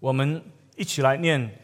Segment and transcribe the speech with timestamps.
[0.00, 0.40] 我们
[0.76, 1.58] 一起来念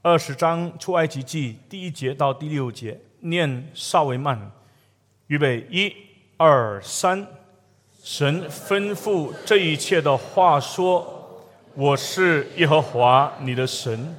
[0.00, 4.50] 二十章出埃及记第一节到第六节，念稍微慢。
[5.26, 5.94] 预备，一、
[6.38, 7.26] 二、三。
[8.02, 11.38] 神吩咐这一切的话说
[11.74, 14.16] ：“我是耶和华你的神，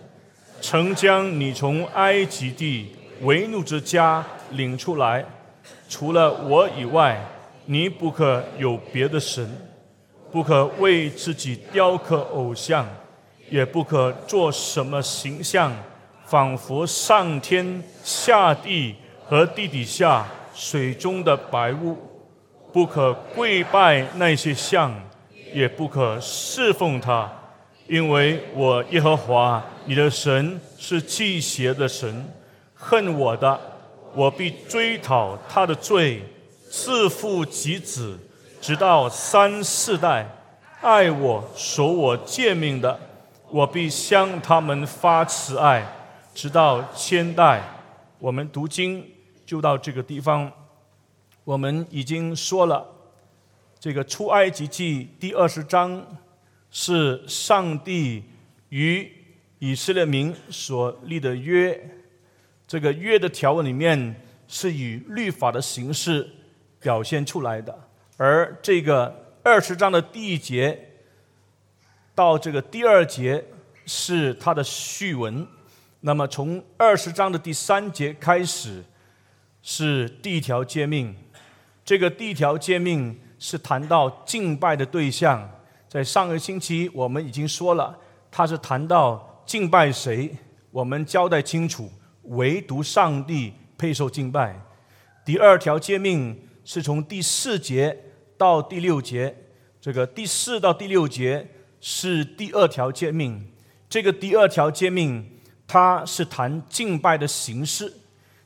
[0.61, 5.25] 曾将你从埃及地为奴之家领出来。
[5.89, 7.19] 除了我以外，
[7.65, 9.49] 你不可有别的神，
[10.31, 12.87] 不可为自己雕刻偶像。”
[13.49, 15.71] 也不可做什么形象，
[16.25, 21.97] 仿佛上天下地和地底下水中的白雾，
[22.73, 24.93] 不可跪拜那些像，
[25.53, 27.31] 也不可侍奉他，
[27.87, 32.27] 因为我耶和华你的神是祭邪的神，
[32.73, 33.59] 恨我的，
[34.15, 36.23] 我必追讨他的罪，
[36.69, 38.17] 自父及子，
[38.59, 40.27] 直到三四代，
[40.81, 42.99] 爱我守我诫命的。
[43.55, 45.81] 我必向他们发慈爱，
[46.33, 47.63] 直到千代。
[48.19, 49.09] 我们读经
[49.45, 50.51] 就到这个地方。
[51.45, 52.85] 我们已经说了，
[53.79, 56.05] 这个出埃及记第二十章
[56.69, 58.25] 是上帝
[58.67, 59.09] 与
[59.59, 61.81] 以色列民所立的约。
[62.67, 66.29] 这个约的条文里面是以律法的形式
[66.81, 67.73] 表现出来的，
[68.17, 70.84] 而这个二十章的第一节。
[72.15, 73.43] 到这个第二节
[73.85, 75.45] 是他的序文，
[75.99, 78.81] 那么从二十章的第三节开始
[79.61, 81.13] 是第一条诫命。
[81.83, 85.47] 这个第一条诫命是谈到敬拜的对象，
[85.89, 87.95] 在上个星期我们已经说了，
[88.31, 90.33] 他是谈到敬拜谁，
[90.71, 91.91] 我们交代清楚，
[92.23, 94.59] 唯独上帝配受敬拜。
[95.25, 97.95] 第二条诫命是从第四节
[98.37, 99.35] 到第六节，
[99.81, 101.45] 这个第四到第六节。
[101.87, 103.45] 是第二条诫命，
[103.87, 105.23] 这个第二条诫命，
[105.67, 107.93] 它是谈敬拜的形式。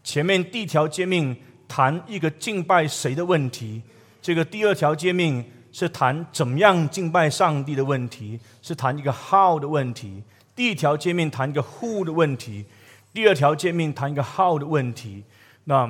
[0.03, 1.33] 前面第一条诫命
[1.65, 3.81] 谈一个敬拜谁的问题，
[4.22, 5.41] 这个第二条诫命
[5.72, 10.22] 是谈怎么样敬拜上帝的问题，是谈一个 how 的问题。
[10.53, 12.66] 第一条诫命谈一个 who 的问题，
[13.13, 15.23] 第二条诫命谈一个 how 的问题。
[15.63, 15.89] 那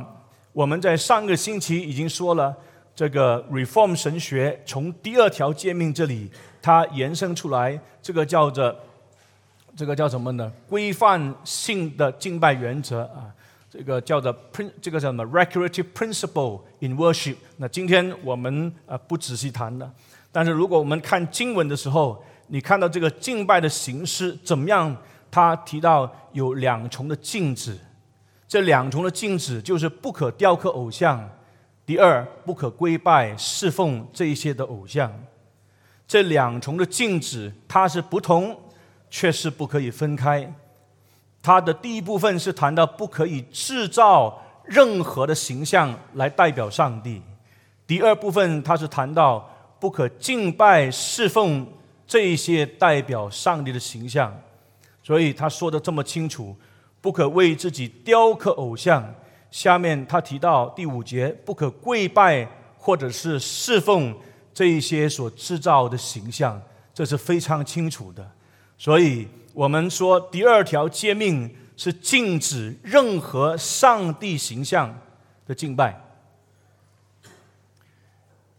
[0.54, 2.56] 我们在上个星期已经说了，
[3.00, 6.30] 这个 reform 神学从第二条诫命这里。
[6.62, 8.76] 它延伸出来，这个叫做
[9.74, 10.52] 这个叫什么呢？
[10.68, 13.32] 规范性的敬拜原则啊，
[13.70, 17.38] 这个叫做 prin，这个叫什么？recreative principle in worship。
[17.56, 19.90] 那今天我们啊不仔细谈了，
[20.34, 24.94] 但是如果我们看经文的时候，你看到这个敬拜的形式怎么样？
[25.32, 27.78] 他提到有两重的禁止，
[28.46, 31.30] 这两重的禁止就是不可雕刻偶像，
[31.90, 35.12] 第二不可归拜侍奉这一些的偶像。
[36.08, 38.56] 这两重的禁止，它是不同，
[39.10, 40.54] 却是不可以分开。
[41.42, 47.24] 它的第一部分是谈到不可以制造任何的形象来代表上帝；
[47.88, 51.66] 第二部分，它是谈到不可敬拜侍奉
[52.06, 54.32] 这些代表上帝的形象。
[55.02, 56.56] 所以他说的这么清楚，
[57.02, 59.12] 不可为自己雕刻偶像。
[59.52, 64.16] 下面他提到第五节，不可跪拜或者是侍奉。
[64.52, 66.62] 这一些所制造的形象，
[66.94, 68.30] 这是非常清楚的。
[68.78, 74.94] 所以，我们说第二条诫命是禁止任何上帝形象
[75.48, 75.98] 的敬拜。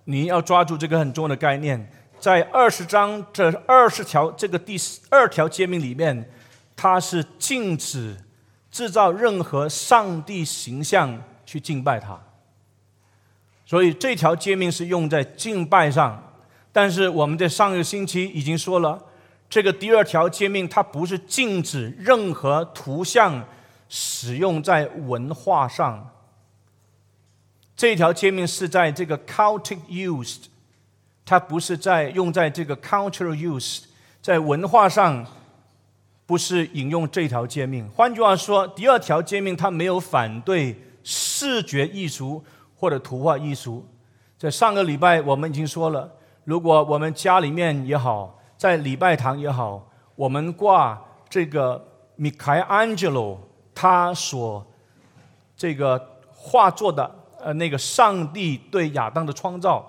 [0.04, 4.78] 你要抓住这个很重要的概念，在二十章这二十条这个第
[5.10, 6.30] 二条诫命里面，
[6.74, 8.16] 它是禁止
[8.70, 12.18] 制造任何上帝形象去敬拜他。
[13.66, 16.20] 所以这条诫命是用在敬拜上，
[16.72, 19.00] 但是我们在上个星期已经说了，
[19.48, 23.44] 这个第二条诫命它不是禁止任何图像
[23.88, 26.10] 使用在文化上。
[27.76, 30.44] 这条诫命是在这个 cultic used，
[31.24, 33.84] 它不是在用在这个 cultural used，
[34.20, 35.24] 在文化上
[36.30, 37.88] 不是引用这条诫命。
[37.88, 42.40] 换句话说，第二条诫命它没有反对视觉艺术。
[42.82, 43.86] 或者图画艺术，
[44.38, 46.10] 在上个礼拜我们已经说了，
[46.44, 49.86] 如果我们家里面也好，在礼拜堂也好，
[50.16, 50.98] 我们挂
[51.28, 51.86] 这个
[52.16, 53.38] 米开安基罗
[53.74, 54.66] 他所
[55.54, 59.84] 这个画作的呃那个上帝对亚当的创造，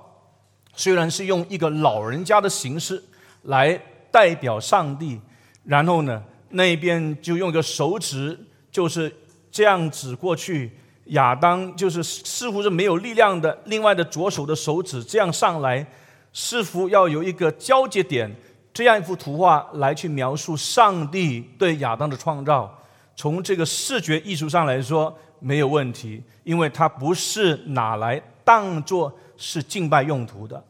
[0.75, 3.01] 虽然是用一个老人家的形式
[3.43, 5.17] 来代表上帝，
[5.63, 6.21] 然后呢
[6.51, 8.39] 那边就用一个手指
[8.71, 9.13] 就是
[9.51, 10.71] 这样指过去。
[11.06, 15.86] 亚当就是似乎是没有力量的，另外的左手的手指这样上来，
[16.31, 18.33] 似乎要有一个交接点，
[18.71, 22.74] 这样一幅图画来去描述上帝对亚当的创造，
[23.15, 30.63] 从这个视觉艺术上来说没有问题，因为它不是拿来当做是敬拜用途的。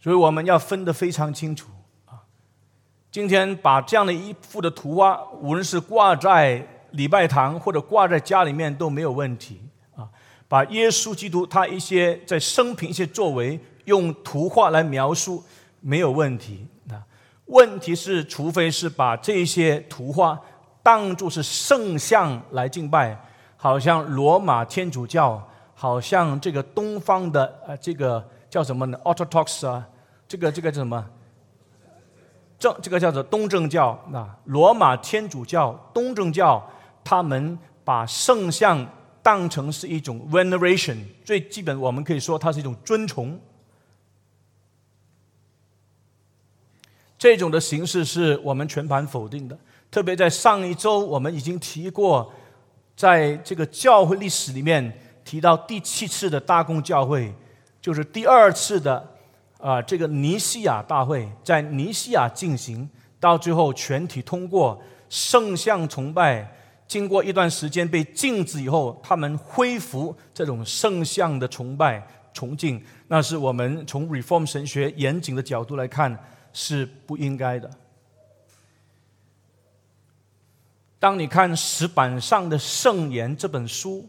[0.00, 1.68] 所以我们要分得非常清楚！
[3.12, 9.60] 今天把这样的一幅的图画，无论是挂在礼拜堂或者挂在家里面都没有问题
[9.94, 10.08] 啊！
[10.48, 15.44] 把耶稣基督他一些在生平一些作为用图画来描述。
[15.84, 17.04] 没有问题啊，
[17.46, 20.40] 问题是，除非是把这些图画
[20.82, 23.14] 当作是圣像来敬拜，
[23.58, 29.86] 好像罗马天主教，好像这个东方的呃，这个叫什么呢？Orthodox 啊，
[30.26, 31.04] 这个这个叫什么？
[32.62, 36.64] 正这个叫做东正教那，罗马天主教、东正教，
[37.02, 38.86] 他们把圣像
[39.20, 43.36] 当成是一种 veneration，最基本我们可以说它是一种尊崇。
[47.18, 49.58] 这种的形式是我们全盘否定的。
[49.90, 52.32] 特别在上一周，我们已经提过，
[52.96, 54.92] 在这个教会历史里面
[55.24, 57.34] 提到第七次的大公教会，
[57.80, 59.11] 就是第二次的
[59.62, 62.86] 啊这个尼西亚大会，在尼西亚进行，
[63.18, 64.78] 到最后全体通过
[65.08, 66.46] 圣像崇拜，
[66.86, 76.18] 经过一段时间被禁止以后，他们恢复这种圣像的崇拜崇敬，那是我们从 Reform 神学严谨的角度来看。
[76.54, 77.70] 是不应该的。
[80.98, 84.06] 当你看石板上的圣言这本书，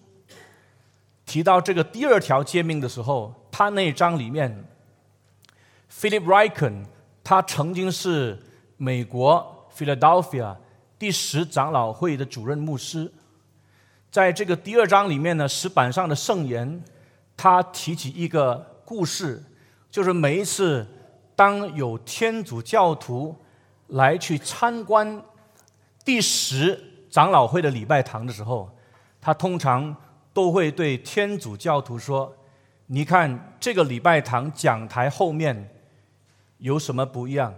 [1.26, 4.54] 提到这个第二条诫命的时候，他那章里面
[6.00, 6.86] ，Philip Ryken，
[7.24, 8.38] 他曾经是
[8.78, 10.56] 美国 Philadelphia
[10.98, 13.12] 第十长老会的主任牧师，
[14.12, 16.84] 在这个第二章里面呢，石板上的圣言，
[17.38, 19.44] 他提起一个故事，
[19.92, 20.88] 就是每一次。
[21.36, 23.36] 当有天主教徒
[23.88, 25.20] 来去参观
[26.06, 26.80] 第十
[27.10, 28.70] 长老会的礼拜堂的时候，
[29.20, 29.94] 他通常
[30.32, 32.32] 都会对天主教徒说
[32.86, 35.68] ：“你看这个礼拜堂讲台后面
[36.64, 37.54] 有什么不一样？”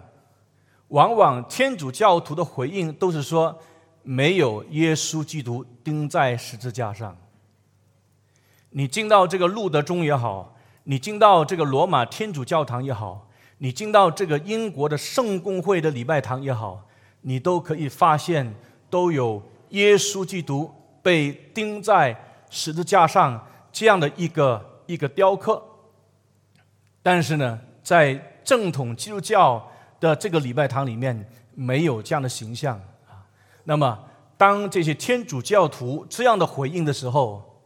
[0.90, 3.58] 往往天主教徒的回应都是说
[4.04, 7.16] ：“没有耶稣基督钉在十字架上。”
[8.72, 13.28] 你进到这个路德宗也好，你进到这个罗马天主教堂也好。
[13.60, 16.86] 你进到这个英国的圣公会的礼拜堂也好，
[17.22, 18.54] 你都可以发现
[18.90, 20.70] 都有耶稣基督
[21.02, 22.14] 被钉在
[22.50, 25.64] 十字架上这样的一个一个雕刻。
[27.02, 29.70] 但是呢，在正统基督教
[30.00, 33.28] 的这个礼拜堂里面没有这样的形象啊。
[33.66, 34.00] 那么，
[34.38, 37.62] 当这些天主教徒这样的回应的时候，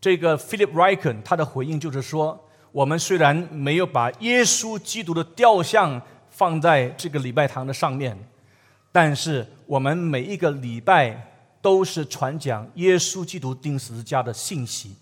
[0.00, 2.40] 这个 Philip Ryken 他的回应就是说。
[2.74, 8.18] 我们虽然没有把耶稣基督的雕像放在这个礼拜堂的上面，
[8.90, 11.24] 但是我们每一个礼拜
[11.62, 14.96] 都是传讲耶稣基督钉十字架的信息。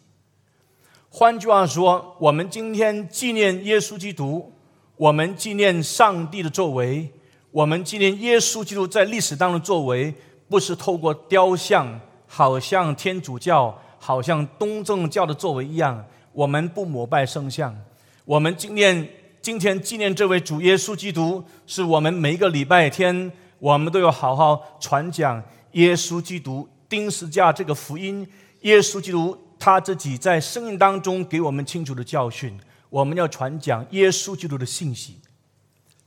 [1.15, 4.51] 换句话说，我们今天纪念耶稣基督，
[4.97, 7.07] 我们纪念上帝的作为，
[7.51, 10.15] 我们纪念耶稣基督在历史当中的作为，
[10.49, 16.03] 不是透过雕像，好像天主教、好像东正教的作为一样。
[16.33, 17.77] 我们不膜拜圣像，
[18.25, 19.07] 我们纪念
[19.43, 25.43] 今天纪念这位主耶稣基督，是我们每一个礼拜天，我们都要好好传讲
[25.73, 28.27] 耶稣基督钉十字架这个福音。
[28.63, 32.59] 耶稣基督他自己在生命当中给我们清楚的教训，
[32.91, 35.21] 我们要传讲耶稣基督的信息，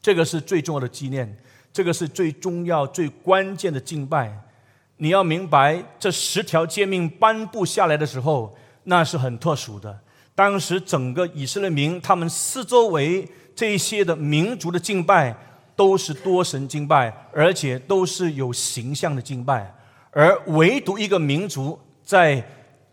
[0.01, 1.37] 这个是最重要的纪念，
[1.71, 4.37] 这个是最重要、最关键的敬拜。
[4.97, 10.01] 你要明白，这十条诫命颁布下来的时候，那是很特殊的。
[10.35, 15.33] 当时整个以色列民，他们四周围这些的民族的敬拜
[15.77, 19.73] 都是多神敬拜，而且都是有形象的敬拜。
[20.11, 22.45] 而唯独一个民族，在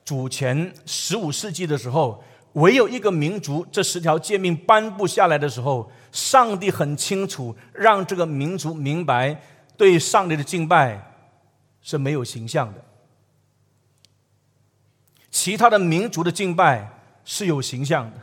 [0.05, 2.23] 主前十五世纪的时候，
[2.55, 9.41] 唯有一个民族，这十条诫命颁布下来的时候，上帝很清楚让这个民族明白，
[9.77, 11.01] 对上帝的敬拜
[11.81, 12.85] 是没有形象的。
[15.31, 16.99] 其他的民族的敬拜。
[17.25, 18.17] 是有形象的，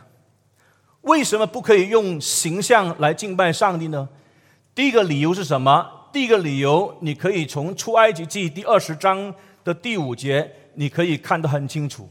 [1.03, 4.09] 为什么不可以用形象来敬拜上帝呢？
[4.75, 6.09] 第一个理由是什么？
[6.11, 9.33] 第一个理由，你可以从出埃及记第二十章
[9.63, 12.09] 的第五节，你可以看得很清楚。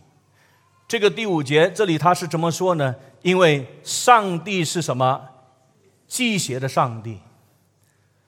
[0.87, 2.95] 这个第五节这里他是怎么说呢？
[3.23, 5.19] 因为上帝是什么？
[6.07, 7.19] 祭邪的上帝。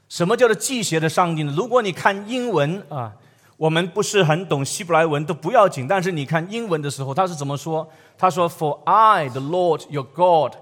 [0.09, 1.52] 什么叫做祭邪的上帝呢？
[1.54, 3.12] 如果你看英文啊。
[3.61, 7.87] 我们不是很懂希伯来文都不要紧，但是你看英文的时候，他是怎么说？
[8.16, 10.54] 他说：“For I, the Lord your God,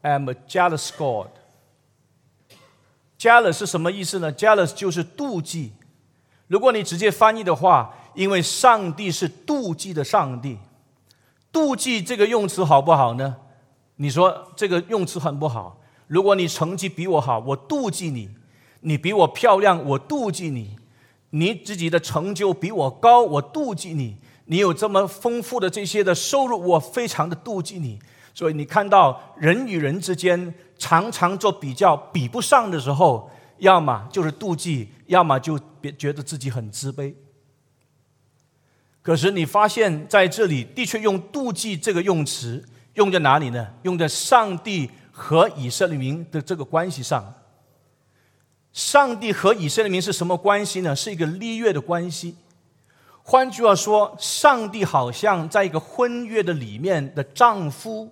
[0.00, 1.28] am a jealous God。”
[3.16, 5.74] jealous 是什么意思呢？jealous 就是妒忌。
[6.48, 10.58] 如果你直接翻译的话，因为上帝是妒忌的上帝，
[11.50, 13.34] 妒忌这个用词好不好呢？
[13.96, 15.80] 你说这个用词很不好。
[16.06, 18.28] 如果你成绩比我好，我妒忌你；
[18.80, 20.76] 你比我漂亮，我妒忌你；
[21.30, 27.98] 你自己的成就比我高，我妒忌你；你有这么丰富的这些的收入，我非常的妒忌你。
[28.34, 37.14] 所以你看到人与人之间常常做比较，比不上的时候，要么就是妒忌，要么就别觉得自己很自卑。
[39.02, 42.64] 可是你发现在这里的确用妒忌这个用词
[42.94, 43.66] 用在哪里呢？
[43.82, 44.90] 用在上帝。
[45.12, 47.34] 和以色列民的这个关系上，
[48.72, 50.96] 上帝和以色列民是什么关系呢？
[50.96, 52.36] 是一个立约的关系。
[53.22, 58.10] 换句话说，上帝好像在一个婚约的里面的丈夫，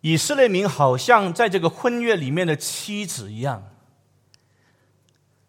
[0.00, 3.62] 以色列民好像在这个婚约里面的妻子一样。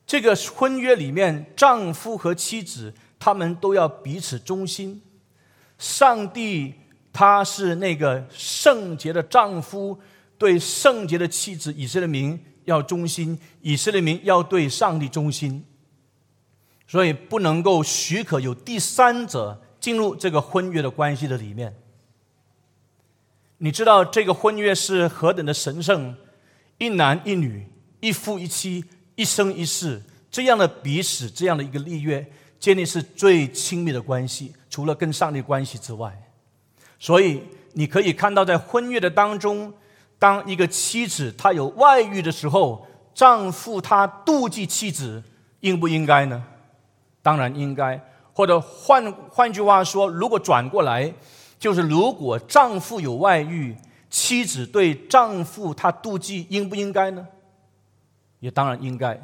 [0.05, 5.01] 这个婚约里面，丈夫和妻子他们都要彼此忠心。
[5.77, 6.75] 上帝。
[7.17, 9.97] 他是那个圣洁的丈夫，
[10.37, 15.63] 对圣洁的妻子以色列民要忠心，以色列民要对上帝忠心，
[16.85, 21.73] 所以不能够许可有第三者进入这个婚约的关系的里面。
[23.59, 26.13] 你知道这个婚约是何等的神圣？
[26.79, 27.65] 一男一女，
[28.01, 28.83] 一夫一妻，
[29.15, 32.25] 一生一世，这样的彼此，这样的一个立约，
[32.59, 36.13] 建立是最亲密的关系，除了跟上帝关系之外。
[36.99, 37.41] 所以
[37.73, 39.73] 你可以看到，在婚约的当中，
[40.17, 45.23] 当一个妻子她有外遇的时候，丈夫他妒忌妻子，
[45.61, 46.43] 应不应该呢？
[47.21, 47.99] 当然应该。
[48.33, 51.13] 或者换换句话说，如果转过来，
[51.57, 53.73] 就是如果丈夫有外遇，
[54.09, 57.25] 妻子对丈夫他妒忌，应不应该呢？
[58.39, 59.19] 也当然应该。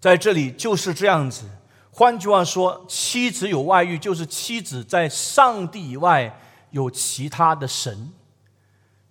[0.00, 1.44] 在这里就是这样子。
[1.90, 6.40] 换句话说，妻子有外遇，就是妻子在上帝以外。
[6.70, 8.12] 有其他的神，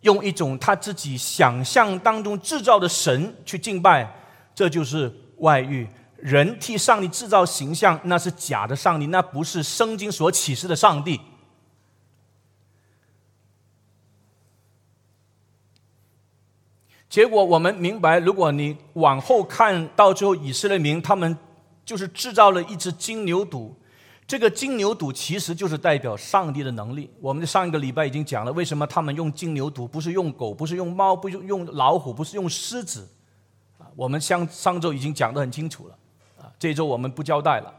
[0.02, 4.06] 用一种他自己想象当中制造的神去敬拜，
[4.54, 5.88] 这就是外遇。
[6.18, 11.22] 人替上帝制造形象，那是假的上帝，那不是圣经所启示的上帝。
[17.13, 21.38] 结果我们明白，如果你往后看到最后，以色列民他们
[21.86, 23.72] 就是制造了一只金牛犊。
[24.25, 27.08] 这个金牛犊其实就是代表上帝的能力。
[27.22, 33.08] 我们上一个礼拜已经讲了，为什么他们用金牛犊，不是用狗，不是用猫，不是用老虎，不是用狮子。
[33.77, 35.96] 啊，我们上上周已经讲得很清楚了。
[36.41, 37.72] 啊，这周我们不交代了。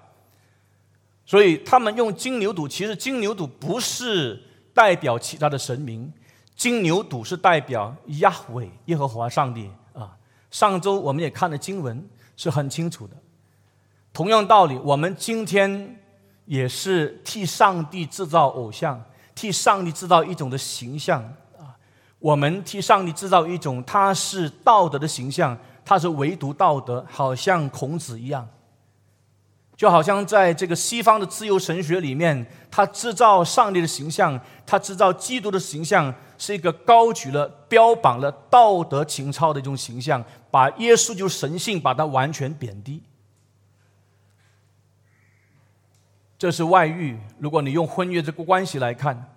[1.26, 4.40] 所以他们用金牛犊，其实金牛犊不是
[4.72, 6.12] 代表其他的神明，
[6.56, 9.70] 金牛犊是代表亚伟耶和华上帝。
[9.92, 10.16] 啊，
[10.50, 13.16] 上周我们也看了经文，是很清楚的。
[14.12, 16.00] 同样道理，我们今天。
[16.46, 19.02] 也是替上帝制造偶像，
[19.34, 21.22] 替上帝制造一种的形象
[21.58, 21.72] 啊！
[22.18, 25.56] 我们替上帝制造一种他是道德的形象，
[25.86, 28.46] 他是唯独道德，好像孔子一样，
[29.74, 43.02] 就好像在这个西方的自由神学里面，他制造上帝的形象，他制造基督的形象，是一个高举了、标榜了道德情操的一种形象，把耶稣就神性，把它完全贬低。
[46.36, 47.18] 这是外遇。
[47.38, 49.30] 如果你用婚约这个关系来看，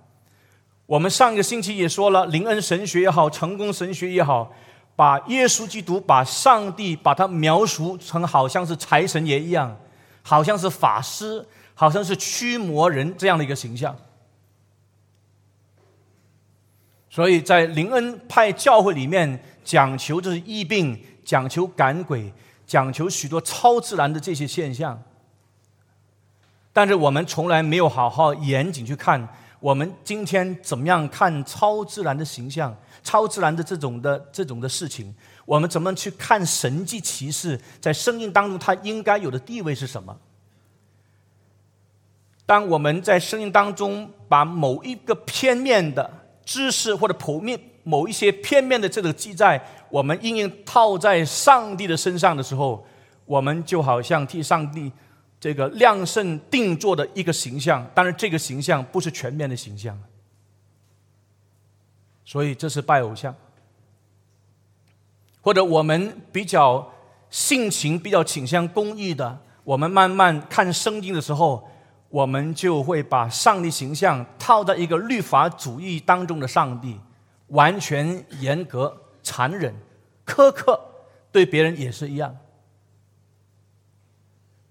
[0.86, 4.52] 我们上个星期也说了，灵恩神学也好，成功神学也好，
[4.98, 9.74] 把耶稣基督、把上帝，把他描述成好像是财神爷一样，
[10.22, 13.96] 好像是法师，好像是驱魔人这样的一个形象。
[17.18, 20.96] 所以在灵恩派教会里面，讲求就是疫病，
[21.26, 22.32] 讲求赶鬼，
[22.68, 25.02] 讲求许多超自然的这些现象。
[26.72, 29.28] 但是我们从来没有好好严谨去看，
[29.60, 35.12] 我们今天怎么样看超自然的形象、超自然的这种的这种的事情？
[35.44, 40.16] 我们怎么去看神迹奇事在生命当中它应该有的地位是什么？
[42.46, 52.88] 当我们在生命当中把某一个片面的知识或者普面某一些片面的这个记载，我们硬硬套在上帝的身上的时候，
[53.26, 54.90] 我们就好像替上帝。
[55.40, 59.96] 这个量身定做的一个形象，当然这个形象不是全面的形象，
[62.26, 63.36] 所以这是拜偶像，
[65.40, 66.92] 或者我们比较
[67.30, 71.70] 性情比较倾向公益的，我们慢慢看圣经的时候，
[72.10, 77.00] 我们就会把上帝形象套在一个律法主义当中的上帝，
[77.48, 79.74] 完全严格、残忍，
[80.26, 80.80] 苛刻，
[81.32, 82.36] 对别人也是一样。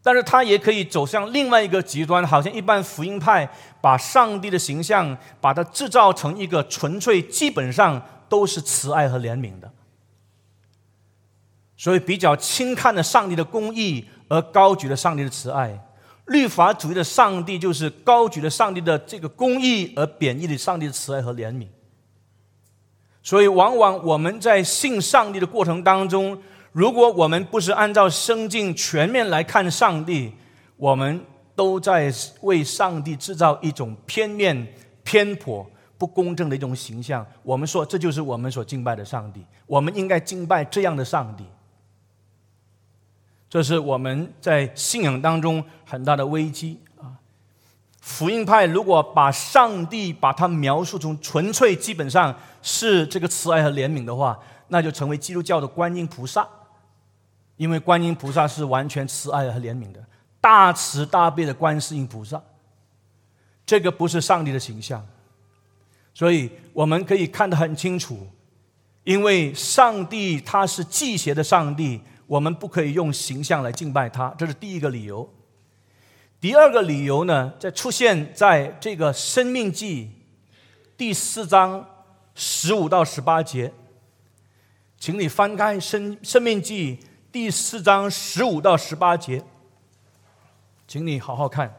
[0.03, 3.51] 但是他也可以走向另外一个极端，好像一般福音派
[3.81, 9.69] 把上帝的形象，把它制造成一个纯粹，基本上都是慈爱和怜悯的，
[11.77, 15.77] 所以比较轻看了上帝的公义，而高举了上帝的慈爱。
[16.27, 21.67] 律法主义的上帝就是高举了上帝的这个公义，而贬义了上帝的慈爱和怜悯。
[23.23, 26.41] 所以，往往我们在信上帝的过程当中。
[26.73, 30.31] 如果我们不是按照圣经全面来看上帝，
[30.77, 31.19] 我们
[31.55, 34.67] 都在为上帝制造一种片面、
[35.03, 35.67] 偏颇、
[35.97, 37.27] 不公正的一种形象。
[37.43, 41.45] 我们说这就是我们所敬拜的上帝，我们应该敬拜这样的上帝。
[43.49, 47.15] 这是我们在信仰当中很大的危机啊！
[48.01, 54.39] 福音派如果把上帝把它描述成纯粹，基本上是这个慈爱和怜悯的话，
[54.69, 56.47] 那就成为基督教的观音菩萨。
[57.57, 60.05] 因为观音菩萨是完全慈爱和怜悯的，
[60.43, 62.39] 大慈大悲的观世音菩萨，
[63.65, 65.03] 这个不是上帝的形象，
[66.13, 68.29] 所以我们可以看得很清楚，
[69.05, 75.33] 因为上帝他是祭邪的上帝，我们不可以用形象来敬拜他，这是第一个理由。
[76.41, 80.05] 第二个理由呢，在出现在这个《生命记》
[80.97, 81.89] 第四章
[82.35, 83.73] 十五到十八节，
[84.99, 86.97] 请你翻开《生生命记》。
[87.33, 89.45] 第四章十五到十八节，
[90.89, 91.69] 请你好好看《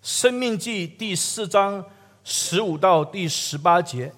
[0.00, 1.84] 生命记》第四章
[2.24, 4.12] 十五到第十八节。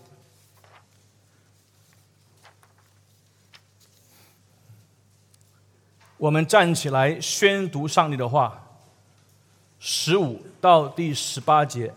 [6.19, 8.63] 我们站起来宣读上帝的话，
[9.81, 11.93] 十五到第十八节。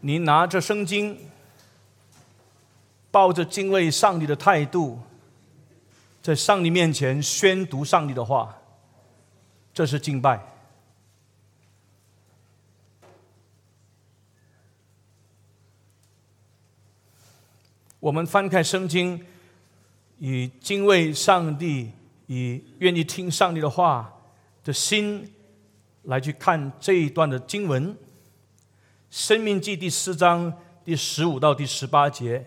[0.00, 1.18] 你拿着圣经，
[3.10, 4.98] 抱着敬畏上帝的态度，
[6.22, 8.58] 在上帝面前宣读上帝的话，
[9.72, 10.49] 这是敬拜。
[18.00, 19.20] 我们翻开圣经，
[20.18, 21.90] 以敬畏上帝、
[22.28, 24.10] 以愿意听上帝的话
[24.64, 25.30] 的心
[26.04, 27.94] 来去看这一段的经文。
[29.10, 30.50] 生命记第四章
[30.82, 32.42] 第十五到第十八节，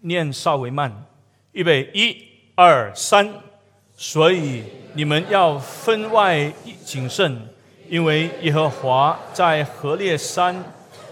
[0.00, 1.06] 念稍微慢，
[1.52, 2.14] 预备一
[2.54, 3.32] 二三。
[3.96, 6.52] 所以你们要分外
[6.84, 7.40] 谨慎，
[7.88, 10.62] 因为耶和华在何烈山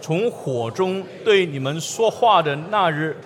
[0.02, 3.16] 从火中对你们说话的那日，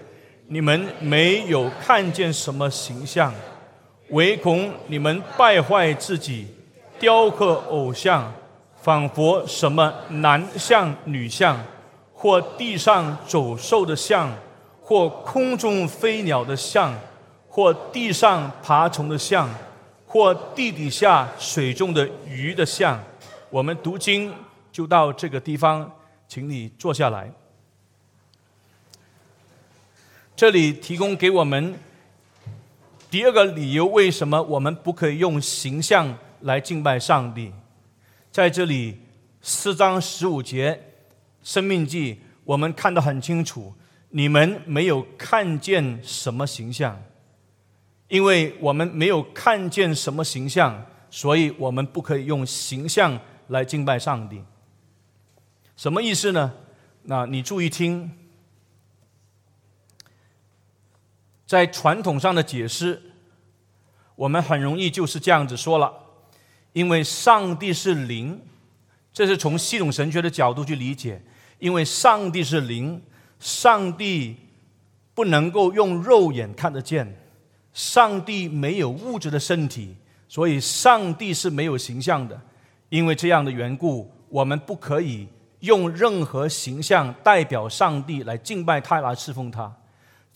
[0.49, 3.33] 你们没有看见什么形象，
[4.11, 6.47] 唯恐你们败坏自己，
[6.99, 8.33] 雕刻偶像。
[8.83, 11.59] 仿佛什么男像、女像，
[12.15, 14.33] 或地上走兽的像，
[14.81, 16.95] 或空中飞鸟的像，
[17.49, 19.51] 或地上爬虫的像，
[20.07, 23.03] 或地底下水中的鱼的像。
[23.51, 24.33] 我们读经
[24.71, 25.91] 就到这个地方，
[26.29, 27.29] 请你坐下来。
[30.37, 31.75] 这里提供给我们
[33.11, 37.51] 第二个理由：为什么我们不可以用形象来敬拜上帝？
[38.31, 38.99] 在这里，
[39.41, 40.73] 四章十五节
[41.43, 43.73] 《生命记》，我们看得很清楚。
[44.11, 47.03] 你们没有看见什么形象，
[48.09, 53.19] 因为我们没有看见什么形象，所以我们不可以用形象
[53.49, 54.43] 来敬拜上帝。
[55.79, 56.53] 什么意思呢？
[57.05, 58.11] 那你注意听，
[61.47, 63.01] 在传统上的解释，
[64.17, 65.93] 我们很容易就是这样子说了。
[66.73, 68.39] 因为上帝是灵，
[69.13, 71.23] 这是从系统神学的角度去理解。
[71.59, 73.01] 因为上帝是灵，
[73.41, 74.37] 上帝
[75.15, 77.17] 不能够用肉眼看得见，
[77.73, 79.97] 上帝没有物质的身体，
[80.29, 82.39] 所以上帝是没有形象的。
[82.91, 85.27] 因为这样的缘故，我们不可以
[85.61, 89.75] 用任何形象代表上帝来敬拜他、来侍奉他。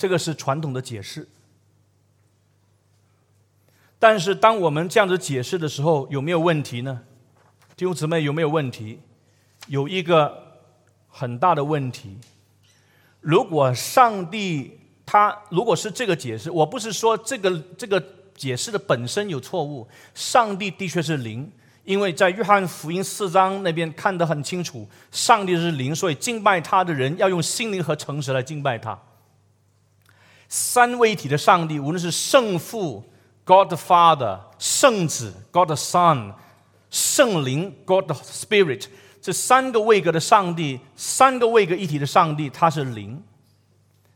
[0.01, 1.29] 这个是传统的解释。
[3.99, 7.03] 但是，当我们这样子解释的时候，有没有问题呢？
[7.77, 8.99] 弟兄姊妹，有没有问题？
[9.67, 10.57] 有一个
[11.07, 12.17] 很大的问题。
[13.21, 18.03] 如果上帝他如果是这个解释，我不是说这个这个
[18.35, 19.87] 解释的本身有错误。
[20.15, 21.53] 上帝的确是灵，
[21.85, 28.99] 因为在约翰福音四章那边看得很清楚，上帝是灵，所以敬拜他的人要用心灵和诚实来敬拜他。
[30.51, 33.03] 三位一体的上帝，无论是圣父。
[33.43, 36.35] God the Father，圣子，God the Son，
[36.89, 38.85] 圣灵，God the Spirit，
[39.21, 43.21] 这三个位格的上帝，三个位格一体的上帝，他是灵，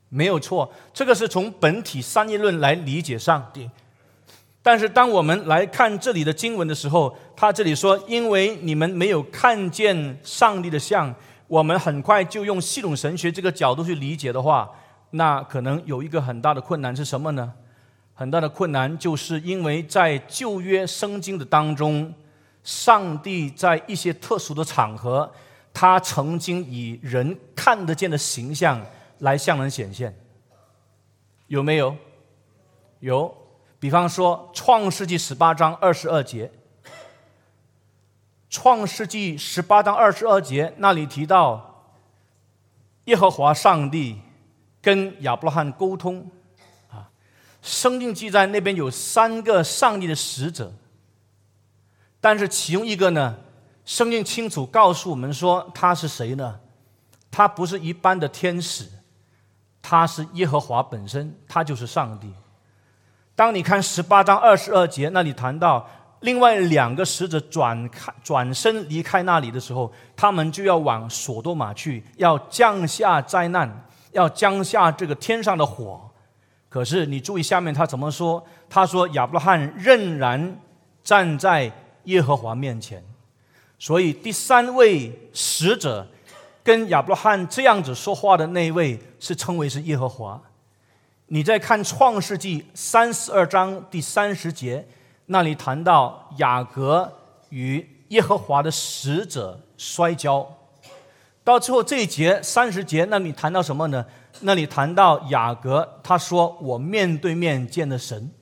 [0.09, 0.73] 没有错。
[0.93, 3.69] 这个是从本体三一论来理解上帝。
[4.63, 11.13] 但是当我们来看这里的经文的时候，他这里说：“因为你们没有看见上帝的像。”
[11.49, 14.71] 我们很快就用系统神学这个角度去理解的话，
[15.17, 17.53] 那可能有一个很大的困难是什么呢？
[18.15, 22.13] 很大的困难就是因为在旧约圣经的当中，
[22.65, 25.33] 上帝在一些特殊的场合，
[25.73, 28.85] 他曾经以人看得见的形象
[29.19, 30.13] 来向人显现，
[31.47, 31.97] 有没有？
[33.01, 33.33] 有。
[33.79, 36.47] 比方说《创世纪》十八章二十二节，
[38.49, 41.85] 《创世纪》十八章二十二节那里提到，
[43.05, 44.19] 耶和华上帝
[44.85, 46.31] 跟亚伯拉罕沟通，
[46.91, 47.09] 啊，
[47.63, 50.71] 圣经记载那边有三个上帝的使者，
[52.21, 53.35] 但是其中一个呢，
[53.87, 56.61] 圣经清楚告诉我们说他是谁呢？
[57.31, 58.87] 他不是一般的天使，
[59.81, 62.31] 他是耶和华本身，他就是上帝。
[63.35, 65.89] 当你看十八章二十二节那里谈到
[66.21, 76.01] 另外两个使者转开转身离开那里的时候，他们就要往索多玛去，要降下灾难，要降下这个天上的火。
[76.69, 78.45] 可是你注意下面他怎么说？
[78.69, 80.59] 他说亚伯拉罕仍然
[81.05, 81.71] 站在
[82.05, 83.01] 耶和华面前，
[83.79, 86.05] 所以第三位使者
[86.65, 90.41] 跟亚伯拉罕这样子说话的那位是称为是耶和华。
[91.27, 94.85] 你在看创世纪三十二章第三十节，
[95.27, 97.11] 那里谈到雅各
[97.51, 100.47] 与耶和华的使者摔跤，
[101.45, 104.05] 到最后这一节三十节，那里谈到什么呢？
[104.41, 108.33] 那里谈到雅各他说：“我面对面见的神，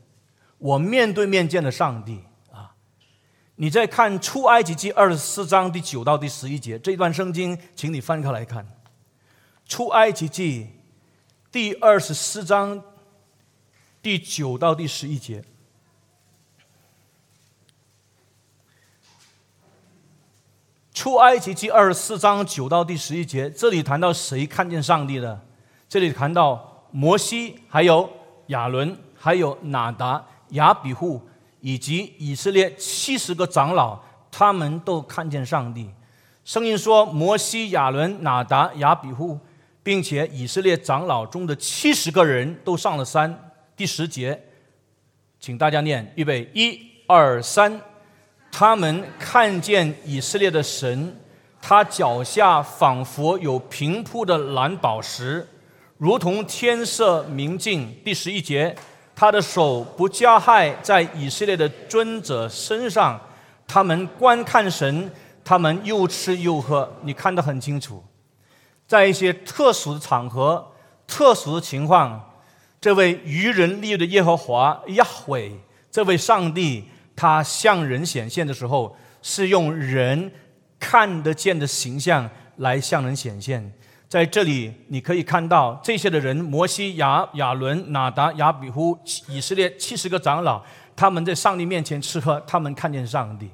[0.59, 2.73] 我面对面见的上帝。”啊，
[3.57, 8.67] 你再看出埃及记二十四章第九到第十一节这段圣经，请你翻开来看，
[9.67, 10.69] 出埃及记。
[11.51, 12.83] 第二十四章
[14.01, 15.45] 第九到第十一节，
[20.95, 25.41] 出埃及记二十四章九到第十一节，这里谈到谁看见上帝的？
[25.89, 28.09] 这里谈到摩西，还有
[28.49, 31.21] 亚伦，还有拿达、亚比户，
[31.61, 33.99] 以及以色列七十个长老，
[34.31, 35.91] 他们都看见上帝。
[36.45, 39.39] 声音说：摩西、亚伦、拿达、亚比户。
[39.85, 43.53] 并且以色列长老中的七十个人都上了山。
[43.75, 44.41] 第十节，
[45.41, 46.79] 请大家念，预备，一、
[47.09, 47.81] 二、三。
[48.55, 51.17] 他们看见以色列的神，
[51.61, 55.49] 他脚下仿佛有平铺的蓝宝石，
[55.97, 57.93] 如同天色明镜。
[58.05, 58.77] 第十一节，
[59.17, 63.19] 他的手不加害在以色列的尊者身上。
[63.67, 65.11] 他们观看神，
[65.43, 66.93] 他们又吃又喝。
[67.01, 68.05] 你看得很清楚。
[68.87, 70.71] 在一些特殊的场合、
[71.07, 72.21] 特殊的情况，
[72.79, 75.59] 这位愚人利的耶和华亚伟，
[75.91, 76.85] 这位上帝，
[77.15, 80.31] 他向人显现的时候，是用人
[80.79, 83.73] 看得见的形象来向人显现。
[84.09, 88.99] 在这里，你可以看到这些的人：摩西、亚亚伦、拿达、亚比呼、
[89.29, 90.63] 以色列七十个长老，
[90.95, 93.51] 他们在上帝面前吃喝，他们看见上帝。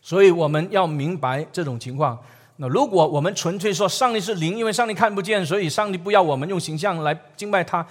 [0.00, 2.18] 所以我们要明白这种情况。
[2.56, 7.86] 那如果我们纯粹说上帝是灵，因为上帝看不见，所以上帝不要我们用形象来敬拜他，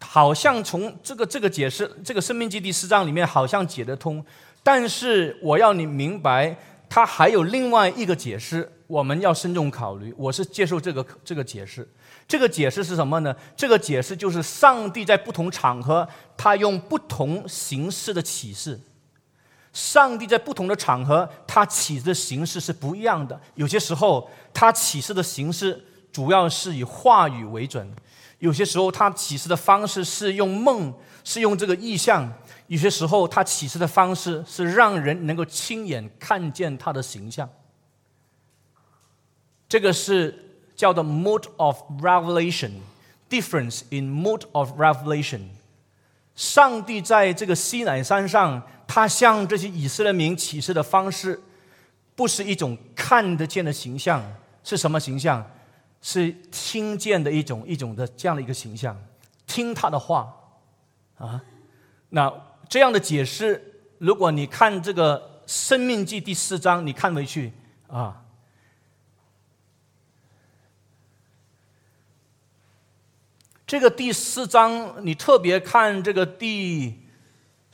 [0.00, 4.24] 好像从这个这个解释，这个生命记第四章里面好像解得通。
[4.62, 6.56] 但是我要你明白，
[6.88, 10.14] 它还有另外一个解释，我们要慎重考虑。
[10.16, 11.88] 我是接受这个这个解释。
[12.28, 13.34] 这个解释是什么呢？
[13.56, 18.80] 这个解释就是上帝在不同场合，他用不同形式的启示。
[19.72, 23.38] 上帝在不同的场合，他启示的形式是不一样的。
[23.54, 27.86] 有些时候，他启示的形式主要是以话语为准；
[28.38, 30.92] 有些时候，他启示的方式是用梦，
[31.24, 32.28] 是用这个意象；
[32.66, 37.48] 有些时候，他启示的方式是让人能够亲眼看见他的形象。
[39.68, 45.40] 这个是叫做 mode of revelation，difference in mode of revelation。
[46.34, 48.62] 上帝在这个西乃山上。
[48.88, 51.42] 他向这些以色列民启示的方式，
[52.14, 54.24] 不是一种看得见的形象，
[54.62, 55.44] 是什么形象？
[56.08, 58.96] 是听见的一种一种的这样的一个形象，
[59.44, 60.32] 听他的话
[61.18, 61.42] 啊。
[62.10, 62.32] 那
[62.68, 67.52] 这样的解释，如果你看这个《生命记》第四章，你看回去
[67.88, 68.24] 啊，
[73.66, 77.02] 这个第四章，你特别看这个第。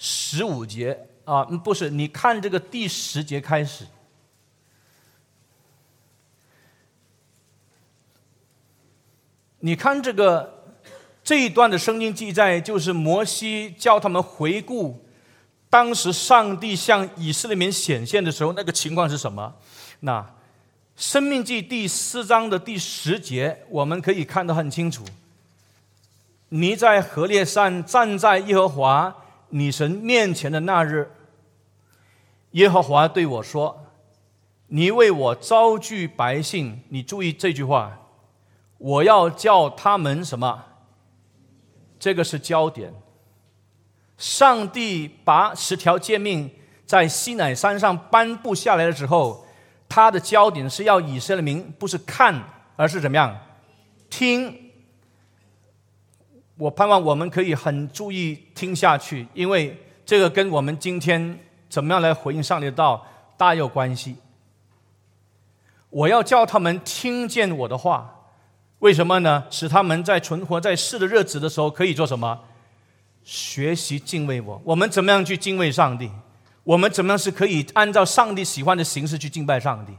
[0.05, 3.87] 十五节啊，不是，你看这个第十节开始，
[9.65, 10.65] 你看这个
[11.23, 15.01] 这一段的圣经记载，就是摩西叫他们回顾
[15.71, 19.55] 当时上帝向以色列民显现的时候，那个情况是什么？
[20.01, 20.21] 那
[20.97, 25.05] 《生命记》第四章的第十节，我们可以看得很清楚。
[26.49, 29.17] 你在河烈山站在耶和华
[29.51, 31.09] 女神面前的那日，
[32.51, 33.87] 耶和华对我说
[34.67, 37.97] ：“你为我招聚百姓，你注意这句话。”
[38.83, 40.61] 我要叫他们什么？
[42.01, 42.93] 这个是焦点。
[44.19, 46.51] 上帝把十条诫命
[46.85, 49.47] 在西乃山上颁布下来的时候，
[49.89, 52.43] 他的焦点是要以色列民不是看，
[52.75, 53.39] 而是怎么样
[54.11, 54.53] 听。
[56.59, 64.17] 我盼望我们可以很注意听下去，因为这个跟我们今天怎么样来回应上帝的道大有关系。
[65.89, 68.19] 我要叫他们听见我的话。
[68.83, 69.45] 为什么呢？
[69.49, 72.37] 使他们在存活在世的日子的时候，可以做什么？
[73.23, 74.61] 学习敬畏我。
[74.65, 76.11] 我们怎么样去敬畏上帝？
[76.65, 79.93] 我们怎么样是可以按照上帝喜欢的形式去敬拜上帝？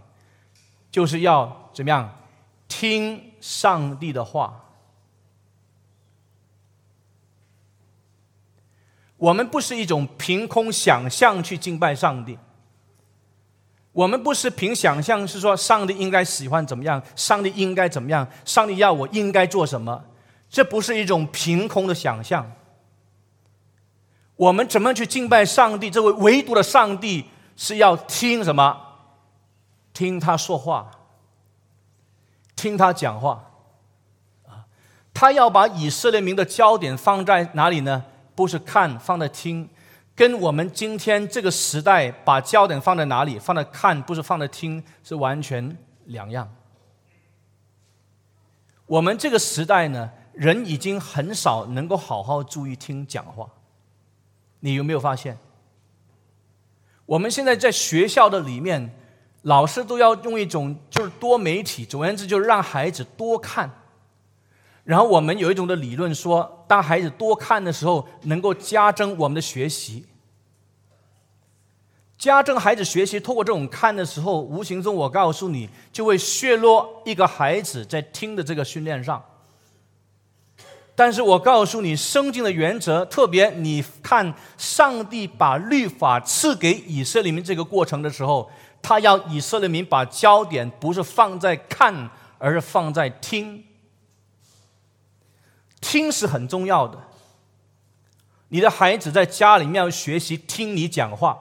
[0.91, 2.13] 就是要怎么样
[2.67, 4.65] 听上帝的话。
[9.15, 12.37] 我们不是一种凭空想象去敬拜上帝。
[13.93, 20.03] 我们不是凭想象，是说上帝应该喜欢怎么样，上帝应该怎么样，上帝要我应该做什么，
[20.49, 22.51] 这不是一种凭空的想象。
[24.35, 25.91] 我们怎么去敬拜上帝？
[25.91, 27.25] 这位唯独的上帝
[27.55, 28.75] 是要听什么？
[29.93, 30.89] 听他说话，
[32.55, 33.51] 听他讲话，
[34.47, 34.65] 啊，
[35.13, 38.03] 他要把以色列民的焦点放在哪里呢？
[38.33, 39.69] 不是看，放在听。
[40.15, 46.47] 跟我们今天这个时代把焦点放在哪里，放在看，不是放在听，是完全两样。
[48.85, 53.49] 我们这个时代呢，人已经很少能够好好注意听讲话。
[54.59, 55.37] 你有没有发现？
[57.05, 58.93] 我们现在在学校的里面，
[59.41, 63.69] 老师都要用一种就是多媒体，总而言之就是让孩子多看。
[64.83, 70.03] 然后我们有一种的理论说，当孩子多看的时候，能够加增我们的学习。
[72.17, 79.23] 加增孩子学习，透过这种看的时候，无形中我告诉你，就会削弱一个孩子在听的这个训练上。
[80.95, 88.49] 但是我告诉你，圣经的原则，特别你看上帝把律法赐给以色列民这个过程的时候，
[88.81, 92.09] 他要以色列民把焦点不是放在看，
[92.39, 93.63] 而是放在听。
[95.83, 96.97] 听是很重要的。
[98.47, 101.37] 你的孩子在家里面要学习听你讲话。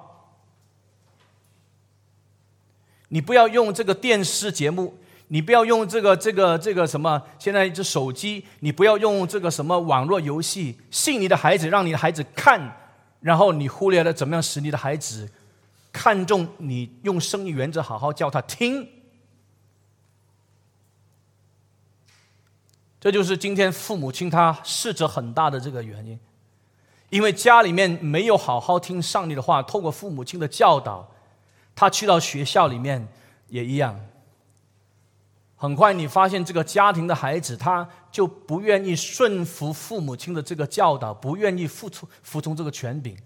[3.08, 12.74] 你不要用这个电视节目，你不要用这个这个这个什么，现在这手机，你不要用这个什么网络游戏，信你的孩子，让你的孩子看，
[13.20, 15.30] 然后你忽略了怎么样使你的孩子
[15.92, 18.88] 看重你用生意原则好好教他听。
[23.02, 26.16] 这就是今天父母亲他失责很大的这个原因，
[27.10, 31.10] 因为家里面没有好好听上帝的话，透过父母亲的教导，
[31.74, 33.08] 他去到学校里面
[33.48, 33.98] 也一样。
[35.56, 43.16] 很快你发现这个家庭的孩子他就不愿意顺服父母亲的这个教导，不愿意服从服从这个权柄，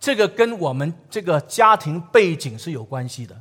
[0.00, 3.38] 这个跟我们这个家庭背景是有关系的。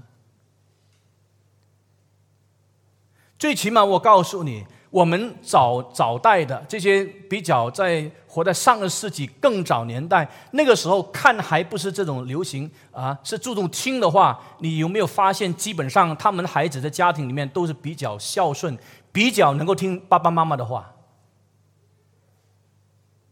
[3.39, 4.65] 最起码我告诉你。
[4.91, 18.77] 我们早早代的这些比较在活在上个世纪更早年代，那个时候看还不是这种流行啊，是注重听的话，你有没有发现，基本上他们孩子的家庭里面都是比较孝顺，
[19.13, 20.93] 比较能够听爸爸妈妈的话，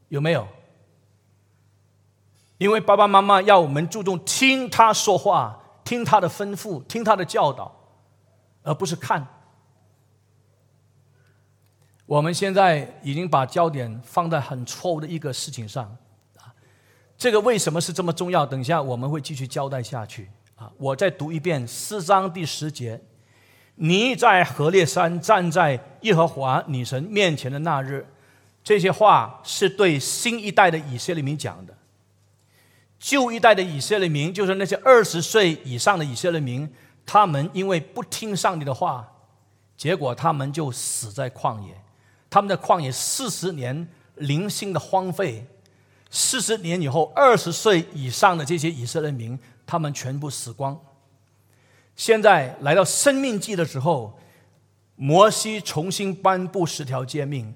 [0.07, 0.47] 有没有？
[2.57, 7.73] 因为爸爸妈妈要我们注重听他说话，听他的吩咐，听他的教导，
[8.63, 9.27] 而不是看。
[12.09, 15.85] 我们现在已经把焦点放在很错误的一个事情上，
[16.37, 16.49] 啊，
[17.15, 18.43] 这个为什么是这么重要？
[18.43, 20.27] 等一下我们会继续交代下去。
[20.55, 22.99] 啊，我再读一遍四章第十节：
[23.75, 28.03] 你在何烈山站在耶和华女神面前的那日，
[28.63, 31.77] 这些话是对新一代的以色列民讲的。
[32.97, 36.67] 旧一代的以色列民，就是那些二十岁以上的以色列民，
[37.05, 39.07] 他们因为不听上帝的话，
[39.77, 41.79] 结果他们就死在旷野。
[42.29, 45.45] 他们的旷野四十年零星的荒废，
[46.09, 50.79] 四十年以后，二十岁以上的这些以色列民，他们全部死光。
[51.95, 54.17] 现在来到生命记的时候，
[54.95, 57.53] 摩西重新颁布十条诫命，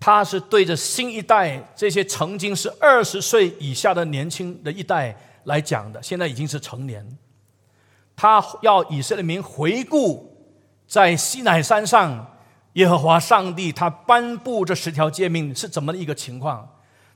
[0.00, 7.06] 他是对着新一代这些曾经是二十岁以下的年轻的一代来讲的，现在已经是成年。
[8.14, 10.34] 他要以色列民回顾
[10.86, 12.35] 在西乃山上，
[12.76, 16.68] 耶和华上帝他颁布这十条诫命是怎么的一个情况。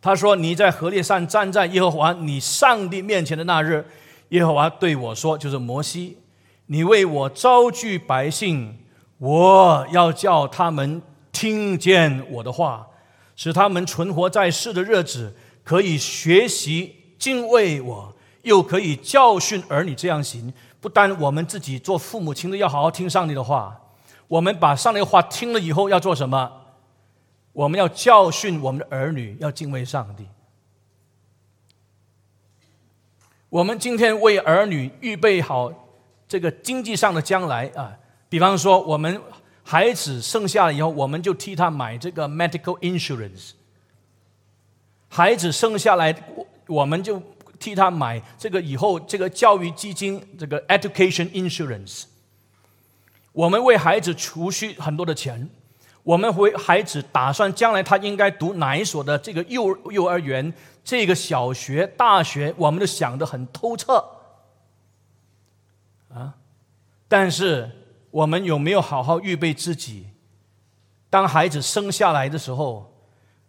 [0.02, 3.84] 他说：“你在河烈山站在耶和华你上帝面前的那日，
[4.30, 6.16] 耶和华对我说，就是摩西，
[6.66, 8.78] 你为我招聚百姓，
[9.18, 12.86] 我要叫他们听见我的话，
[13.36, 20.50] 使他们存活在世的日子，可以学习敬畏我，又可以教训儿女这样行。
[20.80, 23.78] 不单我们自己做父母亲的要好好听上帝的话，
[24.30, 26.58] 我们把上帝的话听了以后要做什么？”
[27.52, 30.24] 我们要教训我们的儿女，要敬畏上帝。
[33.48, 35.72] 我们今天为儿女预备好
[36.28, 37.92] 这个经济上的将来啊，
[38.28, 39.20] 比方说，我们
[39.64, 43.50] 孩子生下来以后，我们就替他买这个 medical insurance。
[45.08, 46.14] 孩子生下来，
[46.68, 47.20] 我们就
[47.58, 52.04] 替他买这个以后这个教育基金，这个 education insurance。
[53.32, 55.48] 我们为孩子储蓄很多的钱。
[56.02, 64.02] 我们为孩子打算将来他应该读哪一所的这个幼幼儿园、这个小学、大学，我们都想得很透彻
[66.08, 66.34] 啊。
[67.06, 67.70] 但是
[68.10, 70.06] 我们有没有好好预备自己？
[71.10, 72.90] 当孩子生下来的时候，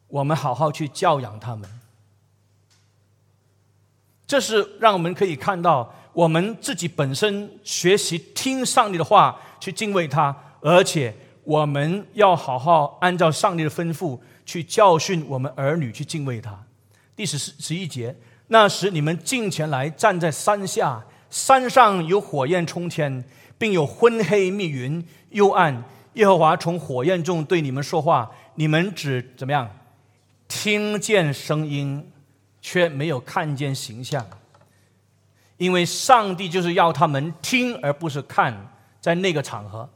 [0.07, 1.69] 我们好好去教养他们。
[4.27, 11.15] 这是让我们可以看到，我们自己本身学习听上帝的话，去敬畏他，而且。
[11.43, 16.55] 我们要好好按照上帝的吩咐去教训我们儿女，去敬畏他。
[17.15, 18.15] 第十十一节，
[18.47, 23.25] 那时你们进前来，站在山下，山上有火焰冲天，
[23.57, 25.83] 并有昏黑密云，幽暗。
[26.13, 29.67] 耶和华从火焰中对你们说话，你们只怎么样？
[30.47, 32.07] 听见声音，
[32.61, 34.23] 却没有看见形象，
[35.57, 38.55] 因为上帝就是要他们听，而不是看，
[39.01, 39.89] 在那个场合。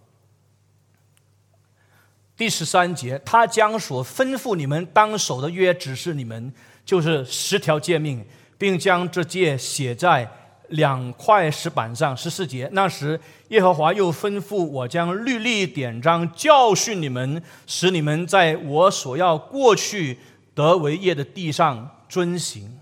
[2.36, 6.52] 第十三节，他将所吩咐你们当守的约指示你们，
[6.84, 8.26] 就是十条诫命，
[8.58, 10.30] 并将这诫写在
[10.68, 12.18] 两块石板上。
[12.18, 13.18] 十四节，那时
[13.50, 20.20] 耶和华又吩咐我将律例典章教训你们，使你们在我所要过去
[20.54, 22.80] 得为业的地上遵行。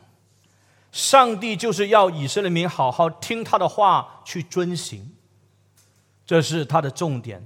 [0.91, 5.11] 上帝就是要以色列民好好听他的话去遵行，
[6.25, 7.43] 这是他的重点。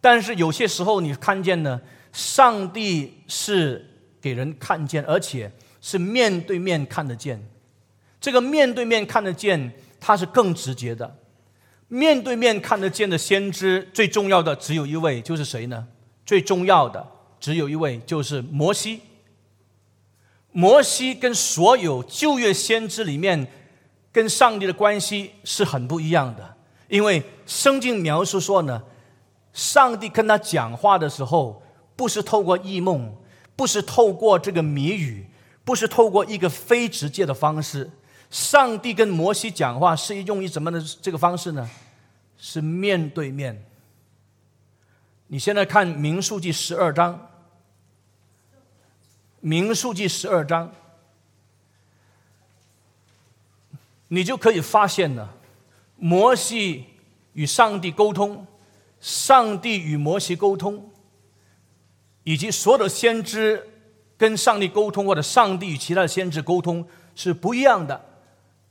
[0.00, 1.80] 但是有些时候，你看见呢，
[2.12, 3.84] 上帝是
[4.20, 5.50] 给人看见，而且
[5.80, 7.42] 是面对面看得见。
[8.20, 11.16] 这个面对面看得见，它是更直接的。
[11.88, 15.86] 面对面看得见的先知，最重要的只有一位，就是谁呢？
[16.26, 17.06] 最重要的
[17.40, 19.00] 只有一位，就是摩西。
[20.52, 23.50] 摩西跟所有旧约先知里面，
[24.12, 26.56] 跟上帝的关系是很不一样的，
[26.88, 28.82] 因为圣经描述说呢。
[29.50, 31.60] 上帝跟他讲话的时候，
[31.96, 33.12] 不是透过异梦，
[33.56, 35.26] 不是透过这个谜语，
[35.64, 37.90] 不是透过一个非直接的方式。
[38.30, 41.68] 上帝跟摩西讲话是用一什么的这个方式呢？
[42.36, 43.64] 是面对面。
[45.26, 47.28] 你现在看民数记十二章，
[49.40, 50.70] 民数记十二章，
[54.06, 55.34] 你就可以发现了，
[55.98, 56.86] 摩西
[57.34, 58.46] 与上帝沟通。
[59.00, 60.90] 上帝与摩西沟通，
[62.24, 63.64] 以及所有的先知
[64.16, 66.84] 跟上帝沟通，或者上帝与其他的先知沟通
[67.14, 67.94] 是不一样的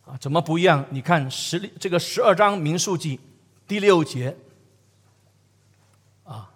[0.03, 0.17] 啊？
[0.19, 0.85] 怎么不一样？
[0.89, 3.17] 你看十这个十二章民数记
[3.65, 4.35] 第六节
[6.25, 6.51] 啊，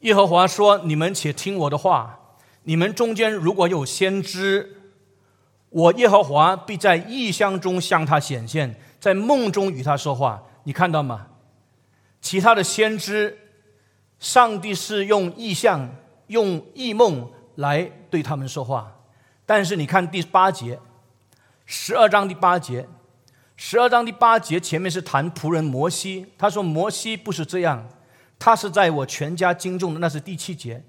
[0.00, 4.81] 耶和华说：“你们且听我的话，你们中间如果有先知，
[5.72, 11.26] 我耶和华必在异象中向他显现。”在梦中与他说话，你看到吗？
[12.20, 13.36] 其他的先知，
[14.20, 15.92] 上帝是用意象、
[16.28, 18.96] 用异梦来对他们说话。
[19.44, 20.78] 但是你看第八节，
[21.66, 22.86] 十二章第八节，
[23.56, 27.84] 十二章第八节前面是谈仆人摩西，他说摩西不是这样，
[28.38, 30.80] 他是在我全家敬重的，那是第七节。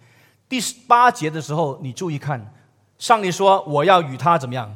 [0.48, 2.54] 第八节的时候，你注意看，
[3.04, 4.74] 上帝说我要与他怎么样，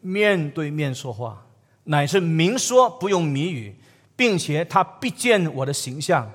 [0.00, 1.46] 面对面说话。
[1.84, 3.76] 乃是明说，不用谜语，
[4.16, 6.28] 并且他必见我的形象。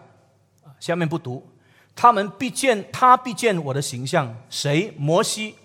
[0.79, 1.45] 下面不读，
[1.93, 4.33] 他们必见他必见我的形象。
[4.49, 4.93] 谁？
[4.97, 5.55] 摩西。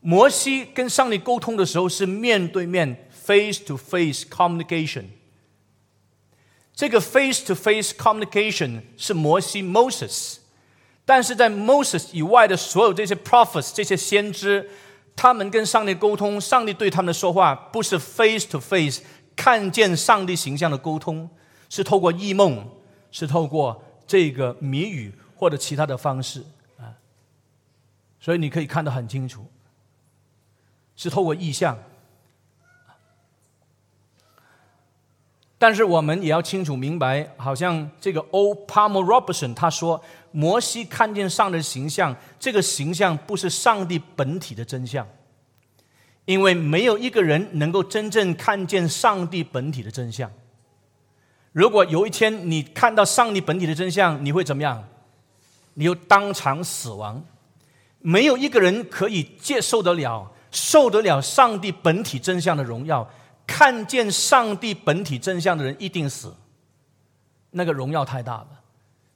[0.00, 5.04] 摩西跟上帝沟通的时候是面对面 （face to face communication）。
[6.74, 10.38] 这个 face to face communication 是摩西 （Moses），
[11.06, 14.68] 但是在 Moses 以外的所有这些 prophets 这些先知，
[15.14, 19.00] 他们跟上帝沟通，上帝对他们的说话不是 face to face
[19.34, 21.30] 看见上帝形象的沟通，
[21.70, 22.68] 是透过异梦，
[23.10, 26.44] 是透过这个谜语或者其他的方式
[26.76, 26.92] 啊。
[28.20, 29.46] 所以你可以看得很清楚。
[30.96, 31.78] 是透过意象，
[35.58, 38.54] 但是我们也要清楚明白，好像这个 O.
[38.66, 45.06] Palmer Robertson 他说，摩西看见上帝的形象，这个形象不是上帝本体的真相，
[46.26, 50.30] 因为没有一个人能够真正看见上帝本体的真相。
[51.52, 54.84] 如果有一天你看到上帝本体的真相，你会怎么样？
[55.74, 57.24] 你又当场死亡。
[58.00, 60.30] 没有一个人可以接受得了。
[60.52, 63.06] 受得了上帝本体真相的荣耀，
[63.46, 66.34] 看见上帝本体真相的人一定死。
[67.52, 68.48] 那个荣耀太大了，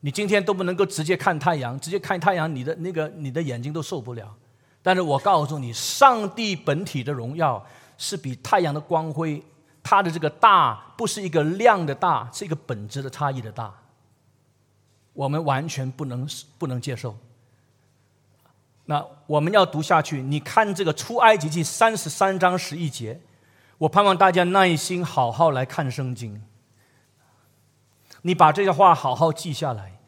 [0.01, 4.35] 你今天都不能够直接看太阳，直接看太阳，你的那个你的眼睛都受不了。
[4.83, 7.63] 但是我告诉你，上帝本体的荣耀
[7.99, 9.43] 是比太阳的光辉，
[9.83, 13.75] 它的这个大不是一个量的大，是一个本质的差异的大。
[15.13, 16.27] 我们完全不能
[16.57, 17.15] 不能接受。
[18.87, 20.23] 那我们要读下去。
[20.23, 23.21] 你看这个出埃及记三十三章十一节，
[23.81, 26.43] 我盼望大家耐心好好来看圣经。
[28.21, 29.99] 你把这些话好好记下来，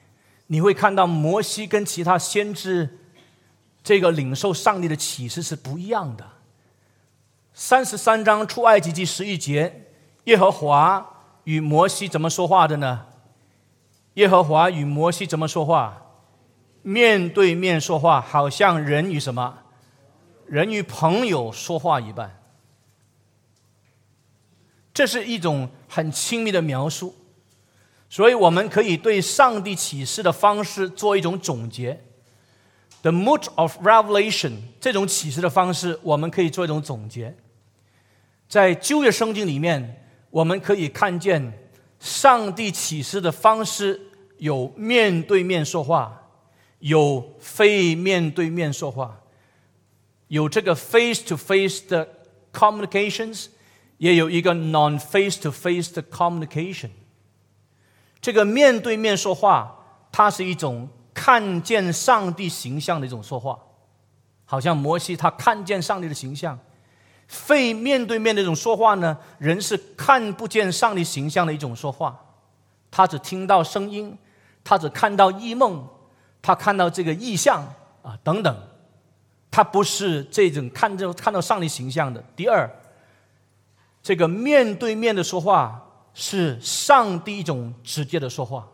[0.49, 2.99] 你会看到摩西跟其他先知
[3.83, 6.25] 这个领受上帝的启示是不一样的。
[7.55, 9.87] 三十三章出埃及记十一节，
[10.25, 11.07] 耶和华
[11.45, 13.07] 与摩西怎么说话的呢？
[14.15, 15.97] 耶和华与摩西怎么说话？
[16.83, 19.61] 面对面说话，好像人与什么？
[20.45, 22.42] 人与朋友说话一般。
[24.93, 27.15] 这是一种很亲密的描述，
[28.09, 32.01] 所以我们可以对上帝启示的方式做一种总结。
[33.03, 37.37] The mood of revelation 这种启示的方式，我们可以做一种总结。
[38.49, 41.53] 在旧约圣经里面，我们可以看见
[41.99, 44.01] 上帝启示的方式
[44.39, 46.19] 有面对面说话。
[46.83, 49.21] 有非面对面说话，
[50.27, 52.09] 有这个 face to face 的
[52.53, 53.47] communications，
[54.03, 56.91] 也有一个 non face to face 的 communication。
[58.21, 59.73] 这个面对面说话，
[60.11, 63.57] 它是一种看见上帝形象的一种说话，
[64.45, 66.59] 好像摩西他看见上帝的形象。
[67.29, 72.19] 非面对面的一种说话呢，人是看不见上帝形象的一种说话，
[72.91, 74.19] 他只听到声音，
[74.65, 75.87] 他只看到异梦。
[76.45, 77.63] 他看到这个意象
[78.03, 78.53] 啊，等等，
[79.49, 82.21] 他不是这种看着看到上帝形象的。
[82.35, 82.69] 第二，
[84.03, 85.81] 这个面对面的说话
[86.13, 88.69] 是上帝一种直接的说话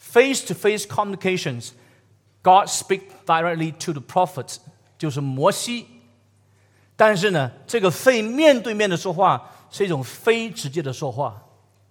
[0.00, 4.56] ，face-to-face communications，God speak directly to the prophets，
[4.98, 5.86] 就是摩西。
[6.96, 11.42] 但是呢，这个非面对面的说话是一种非直接的说话，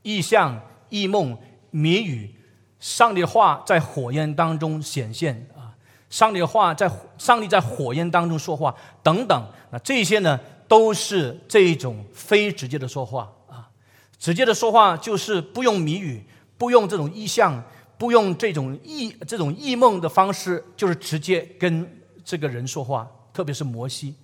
[0.01, 1.37] 意象、异梦、
[1.71, 2.35] 谜语。
[2.79, 5.71] 上帝的话在火焰当中显现啊！
[6.09, 10.37] 上帝的话在上帝在火焰当中说话等等，那这些呢
[10.73, 13.69] 都是这一种非直接的说话啊！
[14.17, 16.25] 直接的说话就是不用谜语，
[16.57, 17.63] 不用这种意象，
[17.95, 21.87] 不用这种异这种异梦的方式，就是直接跟
[22.25, 23.07] 这个人说话。
[23.31, 24.15] 特别是摩西，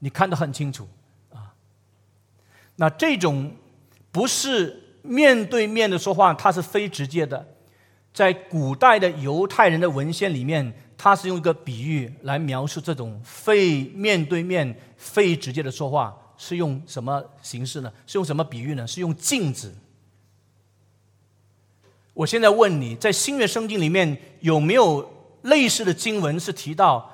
[0.00, 0.88] 你看得很清楚
[1.32, 1.54] 啊！
[2.74, 3.52] 那这种
[4.10, 7.46] 不是面对面的说话，它是非直接的。
[8.12, 17.90] 在古代的犹太人的文献里面，他是用一个比喻来描述这种非面对面、非直接的说话，是用什么形式呢？
[18.06, 18.86] 是用什么比喻呢？
[18.86, 19.74] 是用镜子。
[22.12, 27.10] 我现在问你，在新月圣经里面有没有类似的经文是提到，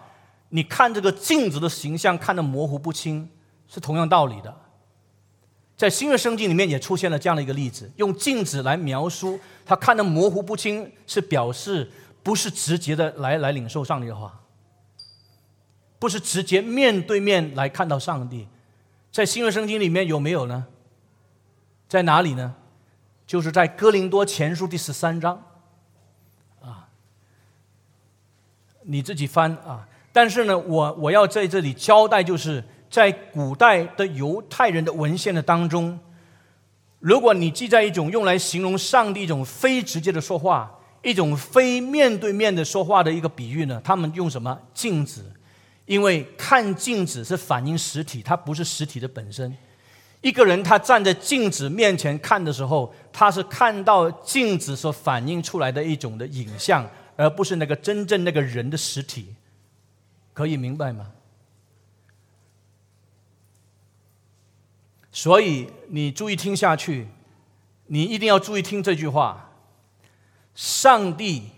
[0.49, 3.31] 你看这个镜子的形象看得模糊不清，
[3.69, 4.53] 是同样道理的。
[5.77, 11.89] 在新月圣经里面也出现了这样的一个例子，用镜子来描述他看得模糊不清，是表示
[12.27, 14.41] 不是直接的来来领受上帝的话，
[15.97, 18.49] 不是直接面对面来看到上帝。
[19.13, 20.67] 在新约圣经里面有没有呢？
[21.89, 22.57] 在哪里呢？
[23.29, 25.41] 就是在哥林多前书第十三章，
[26.61, 26.89] 啊，
[28.83, 29.87] 你自己翻啊。
[30.13, 32.65] 但是呢，我我要在这里交代就是。
[32.89, 35.99] 在古代的犹太人的文献的当中，
[37.01, 40.73] 如果你记在一种用来形容上帝一种非直接的说话
[41.07, 43.81] 一种非面对面的说话的一个比喻呢？
[43.85, 45.25] 他们用什么镜子？
[45.85, 49.57] 因为看镜子是反映实体，它不是实体的本身。
[50.21, 56.85] 一个人他站在镜子面前看的时候，他是看到镜子所反映出来的一种的影像，
[57.15, 59.33] 而不是那个真正那个人的实体。
[60.35, 61.13] 可以明白吗？
[65.13, 67.07] 所以你注意听下去，
[67.87, 69.46] 你一定要注意听这句话：
[70.57, 71.51] 上帝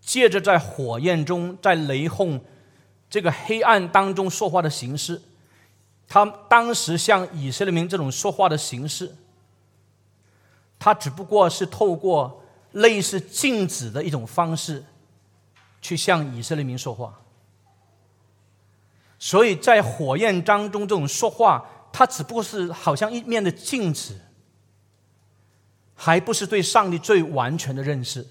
[0.00, 2.40] 借着在火焰中、在雷轰
[3.10, 5.20] 这个黑暗当中说话的形式，
[6.06, 9.12] 他当时向以色列民这种说话的形式，
[10.78, 14.84] 他只不过是透过类似镜子的一种方式，
[15.82, 17.18] 去向以色列民说话。
[19.18, 21.64] 所以在火焰当中，这种说话。
[21.90, 24.14] 它只不过是好像一面的镜子，
[26.00, 28.24] 还不是对上帝最完全的认识。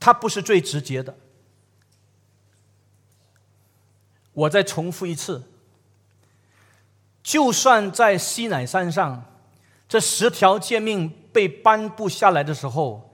[0.00, 1.14] 它不是最直接的。
[4.32, 5.44] 我再重复一次：，
[7.22, 9.22] 就算在西乃山上，
[9.86, 13.12] 这十条诫命被颁布下来的时候，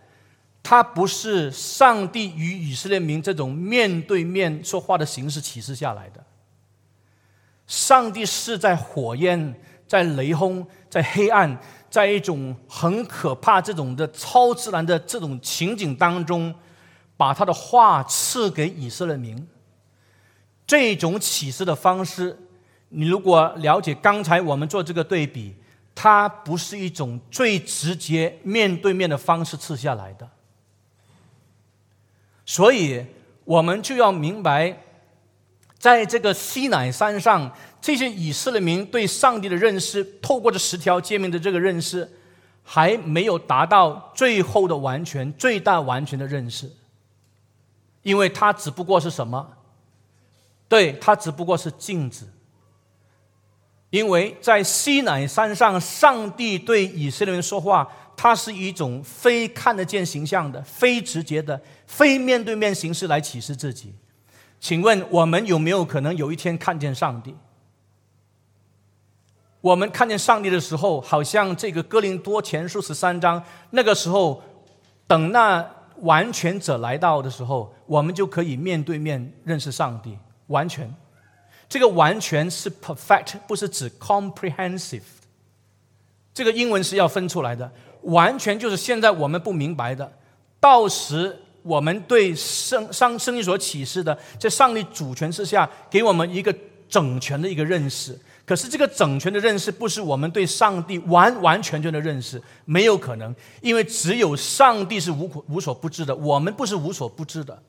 [0.63, 6.25] 它不是上帝与以色列民这种面对面说话的形式启示下来的。
[7.67, 11.59] 上帝是在火焰、在雷轰、在黑暗、
[11.89, 16.55] 在一种很可怕这种的超自然的这种情景当中，
[17.17, 19.47] 把他的话赐给以色列民。
[20.67, 22.37] 这种启示的方式，
[22.89, 25.55] 你如果了解刚才我们做这个对比，
[25.95, 30.29] 它不是一种最直接面对面的方式赐下来的。
[32.45, 33.05] 所以，
[33.45, 34.83] 我们就要明白。
[35.79, 37.51] 在这个西乃山上，
[37.81, 42.11] 这些以色列民对上帝的认识，透过这十条诫命的这个认识，
[42.63, 46.71] 还没有达到最后的完全、最大完全的认识，
[48.03, 49.47] 因为它只不过是什么？
[50.69, 52.27] 对，它只不过是镜子。
[53.91, 63.95] 因为在西乃山上，上帝对以色列人说话，它是一种非看得见形象的、非直接的、非面对面形式来启示自己。
[64.59, 67.37] 请问我们有没有可能有一天看见上帝？
[69.61, 74.43] 我们看见上帝的时候，好像这个哥林多前书十三章那个时候，
[75.07, 75.65] 等那
[76.01, 80.17] 完全者来到的时候，我们就可以面对面认识上帝。
[80.47, 80.93] 完全，
[81.69, 85.03] 这个完全是 perfect，不是指 comprehensive。
[86.33, 87.71] 这个英文是要分出来的。
[88.03, 90.13] 完全就是现在我们不明白的，
[90.61, 91.43] 到时。
[91.67, 96.55] 我们对圣上圣经所启示的，在上帝主权之下，给我们一个
[96.89, 98.17] 整全的一个认识。
[98.45, 107.61] 可是这个整全的认识，不是我们对上帝完完全全的认识，没有可能，因为只有上帝是无无所不知的，我们不是无所不知的。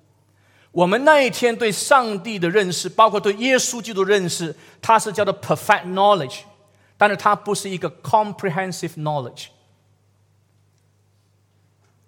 [0.71, 6.41] 我们那一天对上帝的认识，包括对耶稣基督认识，它是叫做 perfect knowledge，
[6.95, 9.45] 但是它不是一个 comprehensive knowledge。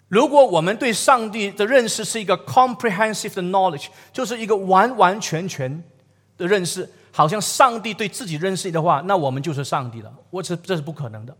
[0.09, 5.83] 如果我们对上帝的认识是一个 comprehensive 的 knowledge，就是一个完完全全
[6.35, 10.11] 的认识，好像上帝对自己认识的话，那我们就是上帝了。
[10.31, 11.37] 我这这是不可能的。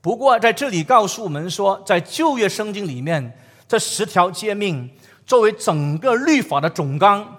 [0.00, 4.88] 不过在这里告诉我们说，在旧约圣经里面，这十条诫命
[5.26, 7.36] 作为整个律法的总纲，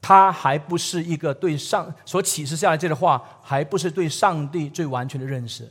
[0.00, 5.68] 它还不是一个对上所启示下来这个话，还不是对上帝最完全的认识。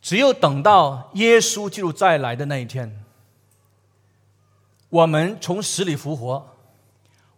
[0.00, 3.04] 只有等到耶稣基督再来的那一天，
[4.88, 6.56] 我们从死里复活，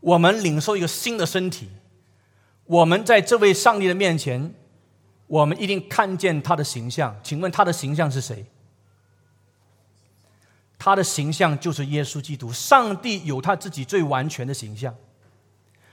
[0.01, 1.69] 我们领受一个新的身体，
[2.65, 4.55] 我们在这位上帝的面前，
[5.27, 7.19] 我们一定看见他的形象。
[7.23, 8.45] 请问他的形象是谁？
[10.79, 12.53] 他的形象就是耶稣基督。
[12.53, 14.95] 上帝有他自己最完全的形象，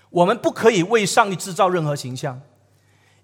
[0.09, 2.41] 我们不可以为上帝制造任何形象。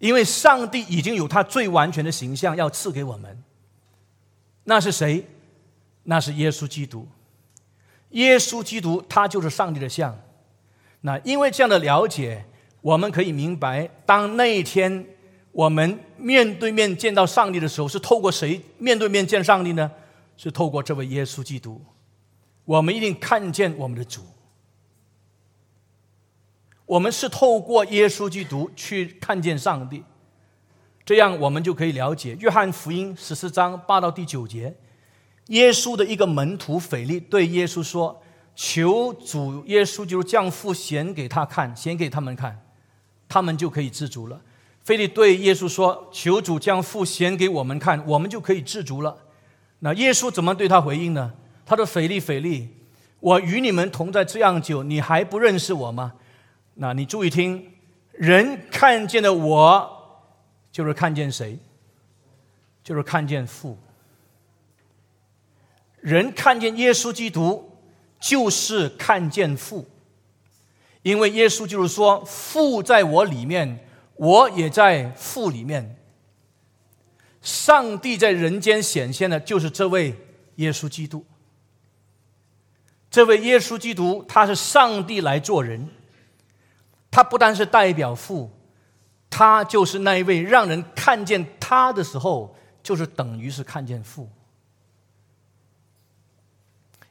[0.03, 3.41] 因为上帝已经有他最完全的形象要赐给我们，
[4.65, 5.25] 那是谁？
[6.03, 7.07] 那是耶稣基督。
[8.09, 10.13] 耶稣基督他就是上帝的像。
[10.99, 12.43] 那因为这样的了解，
[12.81, 15.05] 我们可以明白，当那一天
[15.53, 19.89] 我们面对面见到上帝的时候，是透过谁面对面见上帝呢？
[20.35, 21.81] 是透过这位耶稣基督。
[22.65, 24.19] 我们一定看见我们的主。
[26.85, 30.03] 我们是透过耶稣基督去看见上帝，
[31.05, 34.75] 这样我们就可以了解约翰福音十四章八到第九节，
[35.47, 38.21] 耶稣的一个门徒腓力对耶稣说
[38.55, 42.61] ：“求主耶稣就是降父显给他看，显给他们看，
[43.27, 44.41] 他们就可以知足了。”
[44.83, 49.17] 菲利对耶稣说：“求主将父显给我们看，我们就可以知足了。”
[49.79, 51.31] 那耶稣怎么对他回应呢？
[51.65, 52.67] 他说：“腓力，腓力，
[53.21, 56.13] 我与你们同在这样久，你还不认识我吗？
[56.75, 57.71] 那你注意听，
[58.11, 60.21] 人看见的我，
[60.71, 61.57] 就是看见谁？
[62.83, 63.77] 就是看见父。
[66.01, 67.71] 人看见耶稣基督，
[68.19, 69.87] 就是看见父，
[71.01, 73.79] 因为耶稣就是说，父在我里面，
[74.15, 75.95] 我也在父里面。
[77.41, 80.15] 上帝在人间显现的，就是这位
[80.55, 81.25] 耶稣基督。
[83.09, 85.87] 这位耶稣基督，他是上帝来做人，
[87.13, 88.49] 他不单是代表父，
[89.29, 94.27] 他就是那一位让人看见他的时候，就是等于是看见父。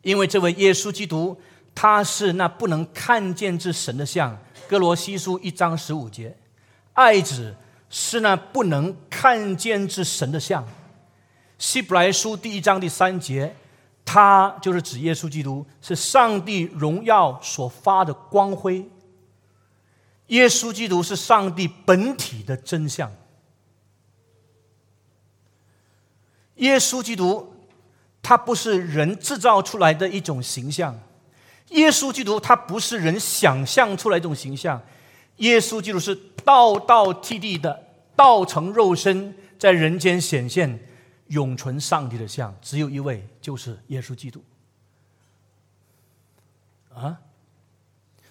[0.01, 1.41] 因为这位耶稣基督，
[1.73, 4.37] 他是那不能看见之神的像，
[4.69, 6.37] 哥罗西书一章十五节，
[6.95, 7.55] 爱子
[7.89, 10.67] 是那不能看见之神的像，
[11.59, 13.55] 希伯来书第一章第三节。
[14.05, 18.85] 他就是指耶稣基督，是上帝荣耀所发的光辉。
[20.29, 23.13] 耶稣基督是上帝本体的真相。
[26.57, 27.55] 耶稣基督，
[28.23, 30.99] 他不是人制造出来的一种形象。
[31.71, 34.81] 耶稣基督，他不是人想象出来一种形象。
[35.39, 36.15] 耶稣基督是
[36.45, 40.89] 道道替地的，道成肉身，在人间显现。
[41.29, 44.45] 永存上帝的像只有一位，就是耶稣基督。
[46.93, 47.19] 啊，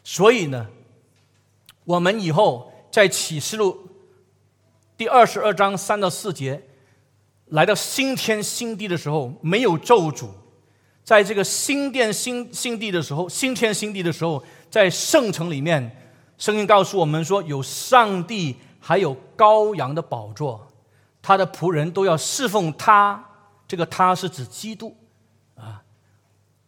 [0.04, 0.70] 所以呢，
[1.86, 3.88] 我们以后在启示录
[4.98, 6.62] 第二十二章三到四节，
[7.48, 10.28] 来到新天新地的时候，没有咒诅；
[11.04, 15.98] 在这个新殿新新地的时候，新天新地的时候，在圣城里面，
[16.38, 20.68] 声音告诉我们说，有上帝，还有羔羊的宝座。
[21.22, 23.24] 他的仆人都要侍奉他，
[23.68, 24.96] 这个他是指基督
[25.56, 25.84] 啊。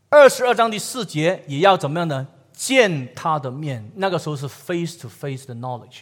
[0.10, 2.28] 二十二章第四节也要怎么样呢？
[2.64, 6.00] 见他的面，那个时候是 face to face 的 knowledge。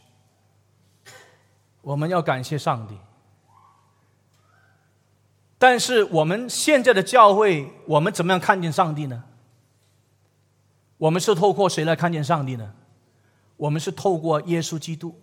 [1.82, 2.96] 我们要感谢上帝。
[5.58, 9.24] 但是我们现在的教会，我们怎么样看见上帝呢？
[10.98, 12.72] 我们是透过谁来看见上帝呢？
[13.58, 15.20] 我们是透过耶稣基督。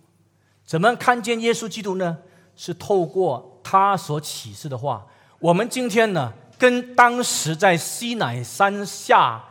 [0.65, 2.17] 怎么看见耶稣基督呢？
[2.57, 5.07] 是透过他所启示的话，
[5.39, 9.41] 我们今天呢，跟当时在西乃山下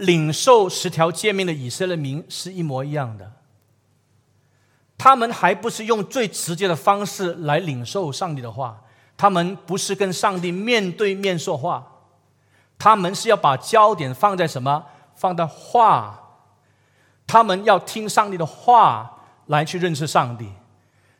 [0.00, 3.32] 领受十条诫命的以色列民是一模一样的。
[4.98, 8.82] 他们还不是用最直接的方式来领受上帝的话，
[9.16, 11.86] 他们不是跟上帝面对面说话，
[12.78, 14.84] 他们是要把焦点放在什么？
[15.14, 16.18] 放在话，
[17.26, 20.50] 他们要听上帝的话来去认识上帝。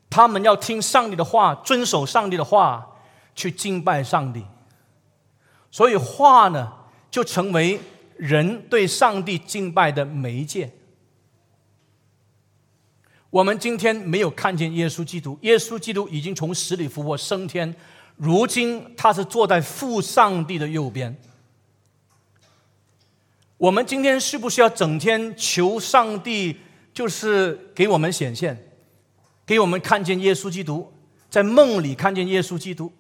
[0.09, 2.87] 他们要听上帝的话，遵守上帝的话，
[3.35, 4.45] 去敬拜上帝。
[5.71, 6.73] 所以话呢，
[7.11, 7.81] 就成为
[8.21, 10.71] 人对上帝敬拜的媒介。
[13.31, 17.75] 我们今天没有看见耶稣基督，耶稣基督已经从死里复活升天，
[18.17, 21.17] 如今他是坐在父上帝的右边。
[23.57, 26.57] 我们今天是不是要整天求上帝，
[26.93, 28.57] 就是给我们显现？
[29.47, 30.93] 给我们看见耶稣基督，
[31.31, 32.93] 在梦里看见耶稣基督，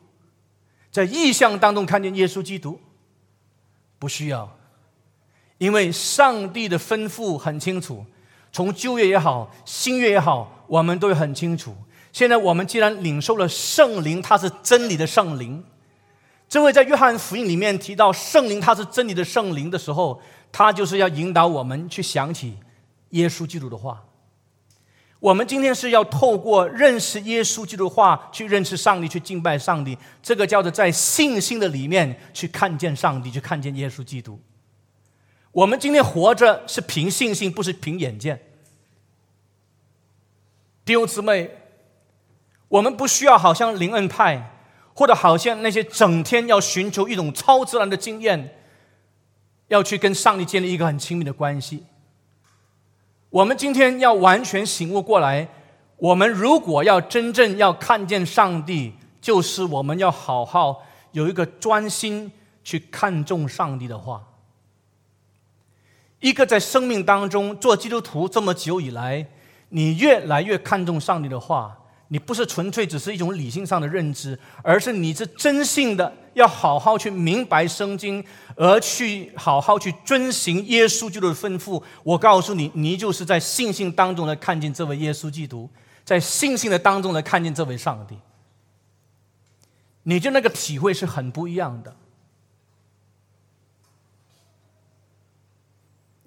[0.90, 2.80] 在意象当中看见耶稣基督，
[3.98, 4.58] 不需要，
[5.60, 8.02] 因为上帝的吩咐很清楚，
[8.50, 11.76] 从旧约也好，新约也好，我们都很清楚。
[12.14, 15.62] 现在我们既然领受了圣灵，他是真理的圣灵，
[16.48, 20.18] 这位在约翰福音里面提到圣灵他是真理的圣灵的时候，
[20.50, 22.56] 他就是要引导我们去想起
[23.10, 24.02] 耶稣基督的话。
[25.18, 29.98] 我们今天是要透过认识耶稣基督的话，去认识上帝，去敬拜上帝。
[30.22, 34.40] 这个叫做在信心的里面去看见上帝，去看见耶稣基督。
[35.52, 38.40] 我们今天活着是凭信心，不是凭眼见。
[40.84, 41.50] 弟兄姊妹，
[42.68, 44.58] 我们不需要好像灵恩派，
[44.94, 48.56] 或者好像那些整天要寻求一种超自然的经验，
[49.68, 51.84] 要去跟上帝建立一个很亲密的关系。
[53.28, 55.48] 我们今天要完全醒悟过来，
[55.96, 62.30] 我们如果要真正要看见上帝，就是我们要好好有一个专心
[62.62, 64.22] 去看重上帝的话。
[66.20, 69.26] 一个在生命当中做基督徒这么久以来，
[69.70, 71.76] 你越来越看重上帝的话，
[72.08, 78.22] 你不是纯粹只是一种理性上的认知，而是你是真性的要好好去明白圣经，
[78.54, 81.82] 而去好好去遵行耶稣基督的吩咐。
[82.02, 85.70] 我告诉你，你就是在信心当中来看见这位耶稣基督，
[86.04, 88.18] 在信心的当中来看见这位上帝。
[90.02, 91.94] 你就那个体会是很不一样的，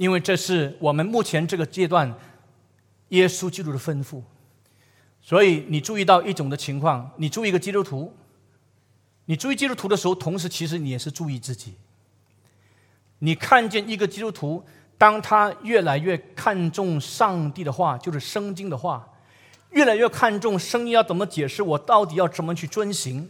[0.04, 2.14] 因为这是我们目前这个阶段
[3.08, 4.22] 耶稣基督的吩咐。
[5.22, 8.14] 所以你注意到一种的情况，你注意一个基督徒，
[9.24, 11.76] 你注意基督徒的时候，同时其实你也是注意自己。
[13.20, 14.62] 你看见一个基督徒，
[14.97, 19.08] 当他越来越看重上帝的话，就是圣经的话，
[19.70, 23.30] 越来越看重圣经要怎么解释，我到底要怎么去遵行，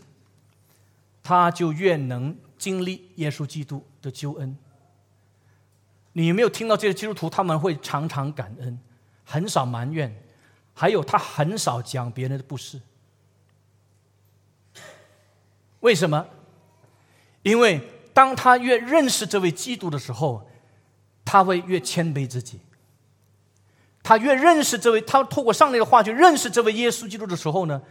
[1.22, 4.58] 他就越能经历耶稣基督的救恩。
[6.14, 8.80] 你有没有听到这些基督徒他们会常常感恩，
[9.24, 10.16] 很少埋怨？
[10.74, 12.80] 还有，他很少讲别人的不是。
[15.82, 16.26] 为什么？
[17.42, 17.82] 因为
[18.14, 20.48] 当他越认识这位基督的时候，
[21.26, 22.60] 他会越谦卑自己。
[24.02, 27.82] 他越认识这位，他透过上帝的话去认识这位耶稣基督的时候呢，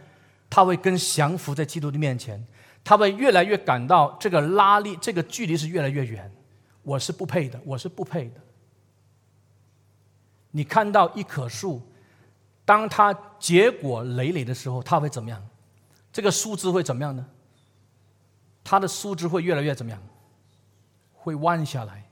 [0.49, 2.45] 他会更降服在基督的面前。
[2.83, 6.29] 他会越来越感到这个拉力，这个距离是越来越远。
[6.83, 8.39] 我是不配的，我是不配的。
[10.51, 11.81] 你看到一棵树。
[12.65, 15.45] 当它结果累累的时候，它会怎么样？
[16.13, 17.25] 这个树枝会怎么样呢？
[18.63, 20.01] 它的树枝会越来越怎么样？
[21.13, 22.05] 会弯下来。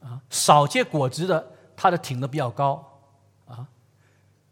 [0.00, 2.84] 啊，少结果子的，它的挺的比较高。
[3.46, 3.68] 啊，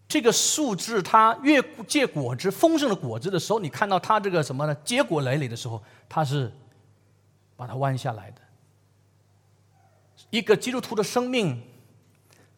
[0.06, 4.72] 这个树枝它越结果子丰盛的果子的时候，你看到它这个什么呢？
[4.84, 6.52] 结果累累的时候，它是
[7.56, 8.40] 把它弯下来的。
[10.30, 11.62] 一个基督徒的生命，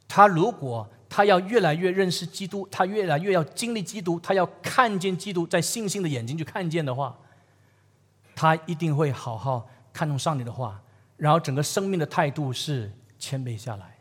[0.09, 7.17] 他如果他要越来越认识基督，他越来越要经历基督，他要看见基督，在信心的眼睛去看见的话，
[8.35, 10.81] 他一定会好好看重上帝的话，
[11.17, 13.97] 然后整个生命的态度是谦卑下来。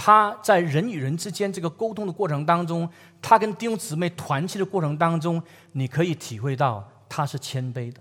[0.00, 2.88] 他在人与人之间这个沟通的过程当中，
[3.20, 5.42] 他跟弟兄姊妹团契的过程当中，
[5.72, 8.00] 你可以体会到他是谦卑的，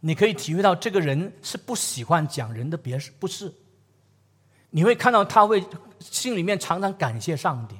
[0.00, 3.52] 你可以体会到这个人是不喜欢讲人的别不是。
[4.70, 5.64] 你会看到他会
[5.98, 7.74] 心里面常常感谢上帝，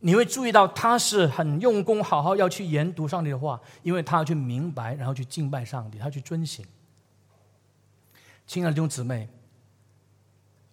[0.00, 6.66] 你会注意到他是很用功，好好要去研读上帝的话，因为他要去明白，然后去敬拜上帝，他去遵行。
[8.46, 9.28] 亲爱的弟兄姊妹，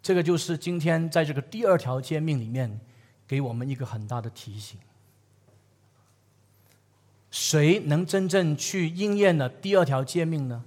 [0.01, 2.79] 这个就是今天在这个第二条诫命里面
[3.27, 4.79] 给我们一个很大的提醒：
[7.33, 10.63] 谁能真正去应验了第二条诫命呢？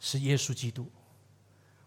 [0.00, 0.86] 是耶稣基督。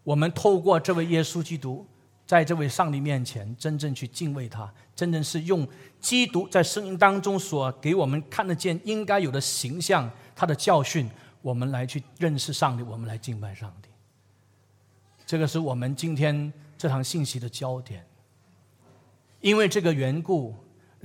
[0.03, 1.83] 我们透过这位耶稣基督，
[2.27, 5.67] 在这位上帝面前，真正去敬畏他，真正是用
[5.99, 11.09] 基督在生命当中所给我们看得见应该有的形象，他的教训，
[11.41, 13.89] 我们来去认识上帝，我们来敬拜上帝。
[15.25, 18.05] 这个是我们今天这堂信息的焦点。
[19.41, 20.53] 因为这个缘故，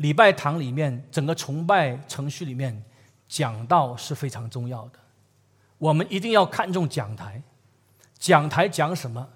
[0.00, 2.82] 礼拜堂里面整个崇拜程序里面，
[3.28, 4.98] 讲道是非常重要的，
[5.76, 7.42] 我们一定要看重讲台。
[8.18, 9.26] 讲台讲什么？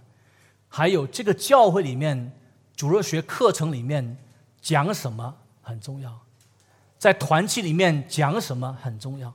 [0.68, 2.32] 还有这个教会里面
[2.74, 4.16] 主日学课程里面
[4.60, 6.18] 讲什么很重要，
[6.98, 9.32] 在团契里面讲什么很重要，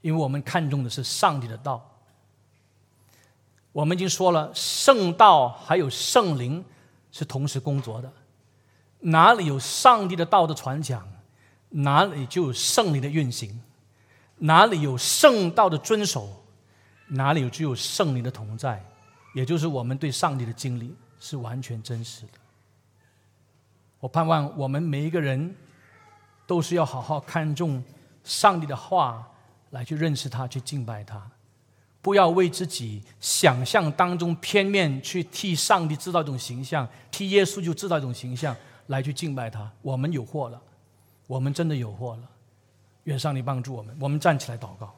[0.00, 1.88] 因为我们看重的是上帝的道。
[3.70, 6.64] 我们已经说了，圣道还有圣灵
[7.12, 8.12] 是同时工作的，
[9.02, 11.06] 哪里有上帝的道的传讲，
[11.68, 13.60] 哪里就有圣灵的运行，
[14.38, 16.38] 哪里有圣道的遵守。
[17.08, 18.82] 哪里有只有圣灵的同在，
[19.34, 22.32] 也就是我们对上帝的经历是完全真实的。
[24.00, 25.54] 我盼望我们每一个人
[26.46, 27.84] 都是要好好看重
[28.24, 29.28] 上帝的话，
[29.70, 31.20] 来去认识他，去敬拜他，
[32.00, 38.56] 不要为自己想象当中片面去替上帝制造一种形象，替耶稣就制造一种形象
[38.92, 39.72] 来去敬拜他。
[39.80, 40.62] 我们有祸了，
[41.26, 42.28] 我们真的有祸了。
[43.04, 44.94] 愿上帝帮助我们，我们站起来祷告。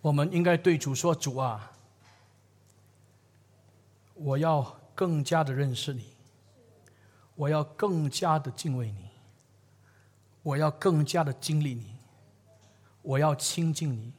[0.00, 1.70] 我们应该对主说：“主啊，
[4.14, 4.62] 我要
[4.94, 6.04] 更加的认识你，
[7.36, 9.10] 我要更加的敬畏你，
[10.42, 11.94] 我要更加的经历你，
[13.02, 14.12] 我要亲近你。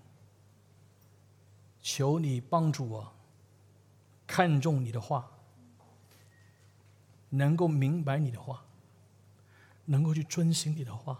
[1.81, 3.13] 求你帮助我，
[4.25, 5.29] 看重你的话，
[7.37, 8.63] 能够明白你的话，
[9.85, 11.19] 能够去遵循你的话，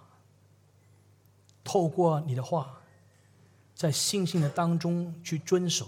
[1.63, 2.79] 透过你的话。”
[3.75, 5.85] 在信心的当中去遵守，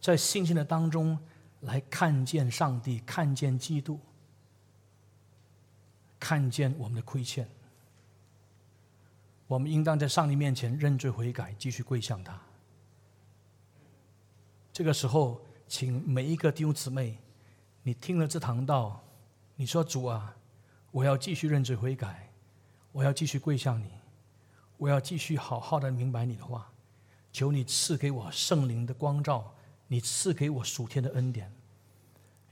[0.00, 1.18] 在信心的当中
[1.60, 4.00] 来看见上帝，看见基督，
[6.18, 7.46] 看见我们的亏欠。
[9.46, 12.40] 我们应当在上帝面前认罪悔改，继续跪向他。
[14.72, 17.18] 这个时候，请每一个弟兄姊妹，
[17.82, 19.04] 你听了这堂道，
[19.56, 20.36] 你说：“主啊，
[20.90, 22.30] 我要继续认罪悔改，
[22.92, 23.90] 我要继续跪向你，
[24.76, 26.70] 我要继续好好的明白你的话。
[27.32, 29.54] 求你赐给我圣灵的光照，
[29.88, 31.52] 你赐给我属天的恩典。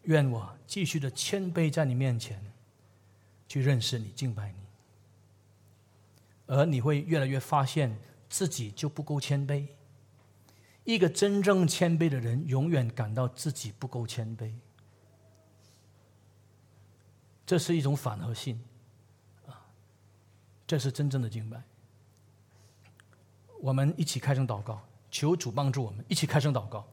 [0.02, 2.42] 愿我继续的谦卑在你面前，
[3.48, 4.58] 去认识你，敬拜你。”
[6.46, 7.96] 而你会越来越发现
[8.28, 9.66] 自己就不够谦卑。
[10.84, 14.52] 一个真正谦卑的人，永远感到自己不够谦卑。
[17.46, 18.58] 这是一种反合性，
[19.46, 19.60] 啊，
[20.66, 21.62] 这是真正的敬拜。
[23.60, 24.80] 我们一起开声祷告，
[25.10, 26.86] 求主帮助我们，一起开声祷告。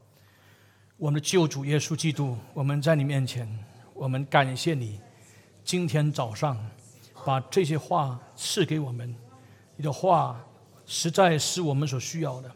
[0.96, 3.48] 我们的救主耶稣基督，我们在你面前，
[3.94, 5.00] 我们感谢你，
[5.64, 6.56] 今天早上
[7.24, 9.14] 把这些话赐给我们。
[9.74, 10.38] 你的话
[10.86, 12.50] 实在是我们所需要的，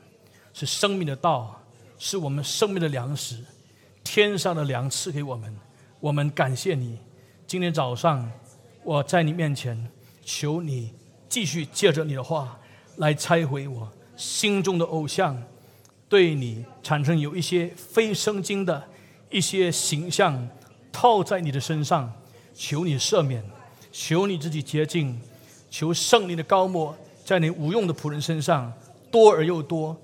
[0.52, 1.60] 是生命的道，
[1.98, 3.42] 是我们生命的粮食，
[4.04, 5.56] 天上的粮赐给我们。
[5.98, 6.98] 我们感谢你。
[7.46, 8.28] 今天早上
[8.82, 9.88] 我在你面前，
[10.24, 10.92] 求你
[11.28, 12.58] 继续借着你的话
[12.96, 15.40] 来拆毁我心中的偶像，
[16.08, 18.82] 对你产生有一些非圣经的
[19.30, 20.48] 一些形象
[20.90, 22.12] 套在你的身上。
[22.52, 23.44] 求你赦免，
[23.92, 25.20] 求你自己洁净，
[25.70, 26.96] 求圣灵的高莫。
[27.24, 28.72] 在你无用的仆人身上
[29.10, 29.96] 多而又多，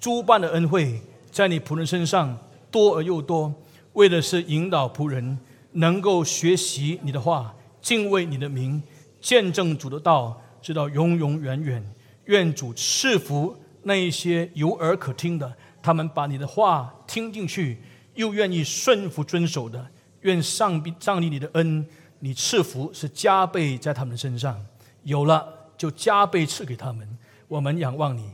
[0.00, 2.36] 诸般的恩惠在你仆人身上
[2.70, 3.54] 多而又多，
[3.92, 5.38] 为的是引导仆人
[5.72, 8.82] 能够学习你的话，敬畏你的名，
[9.20, 11.84] 见证主的道，直到永永远远。
[12.24, 17.78] 愿主赐福那一些有耳可听的，他们把你的话听进去，
[18.14, 19.86] 又愿意顺服遵守的。
[20.20, 21.86] 愿上帝上帝你的恩，
[22.18, 24.64] 你赐福是加倍在他们身上，
[25.04, 25.56] 有了。
[25.80, 27.08] 就加倍赐给他们。
[27.48, 28.30] 我们仰望你，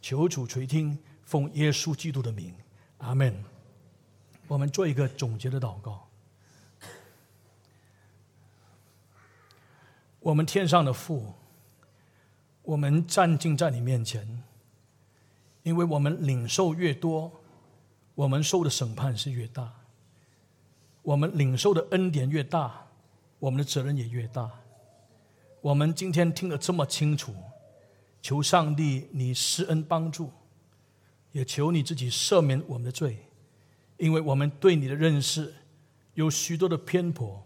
[0.00, 2.54] 求主垂听，奉耶稣基督的名，
[2.96, 3.34] 阿门。
[4.48, 6.05] 我们做一个总结的祷告。
[10.26, 11.32] 我们天上的父，
[12.62, 14.42] 我们站敬在你面前，
[15.62, 17.30] 因为我们领受越多，
[18.16, 19.68] 我们受的审判是越大；
[21.02, 22.88] 我们领受的恩典越大，
[23.38, 24.50] 我们的责任也越大。
[25.60, 27.32] 我们今天听得这么清楚，
[28.20, 30.32] 求上帝你施恩帮助，
[31.30, 33.16] 也求你自己赦免我们的罪，
[33.96, 35.54] 因为我们对你的认识
[36.14, 37.40] 有许多的偏颇，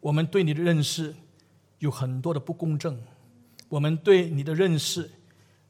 [0.00, 1.14] 我们对你的认识
[1.78, 3.00] 有很多的不公正，
[3.68, 5.10] 我们对你的认识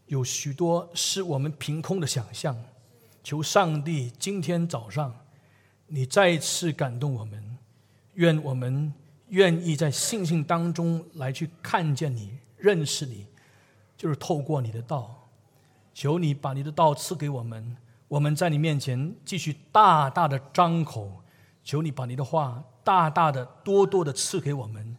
[0.07, 2.57] 有许多是我们凭空的想象。
[3.23, 5.15] 求上帝今天早上
[5.87, 7.59] 你再次感动我们，
[8.15, 8.93] 愿我们。
[9.31, 13.27] 愿意在信心当中来去看见你、认识你，
[13.97, 15.29] 就是透过你的道。
[15.93, 17.77] 求你把你的道赐给我们，
[18.07, 21.25] 我们在你面前继续大大的张口。
[21.65, 24.97] 求你把你的话大大的、多多的赐给我们，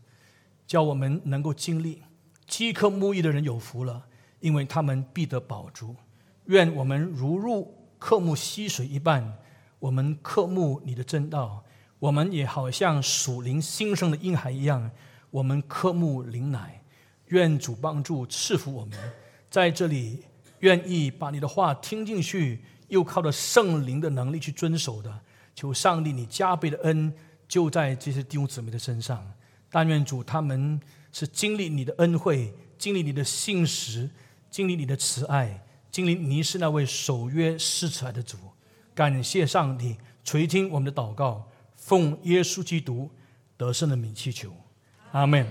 [0.67, 2.03] 叫我们能够经历
[2.45, 4.05] 饥渴慕义的人有福了，
[4.41, 5.95] 因为他们必得饱足。
[6.45, 9.37] 愿我们如入渴慕溪水一般，
[9.79, 11.63] 我们渴慕你的真道。
[11.99, 14.91] 我们也好像属灵新生的婴孩一样，
[15.31, 16.79] 我们渴慕灵奶，
[17.29, 18.95] 愿主帮助赐福我们，
[19.49, 20.23] 在这里
[20.59, 25.19] 愿意把你的话听进去，又靠着圣灵的能力去遵守的，
[25.55, 27.11] 求上帝你加倍的恩
[27.47, 29.25] 就在这些弟兄姊妹的身上。
[29.77, 34.09] 但愿主他们是经历你的恩惠，经历你的信实，
[34.49, 38.37] 经历你的慈爱，经历你是那位守约施慈爱的主。
[38.95, 41.47] 感谢上帝垂听我们的祷告。
[41.75, 43.07] 奉耶稣基督
[43.55, 44.51] 得胜的名祈求，
[45.11, 45.45] 阿门。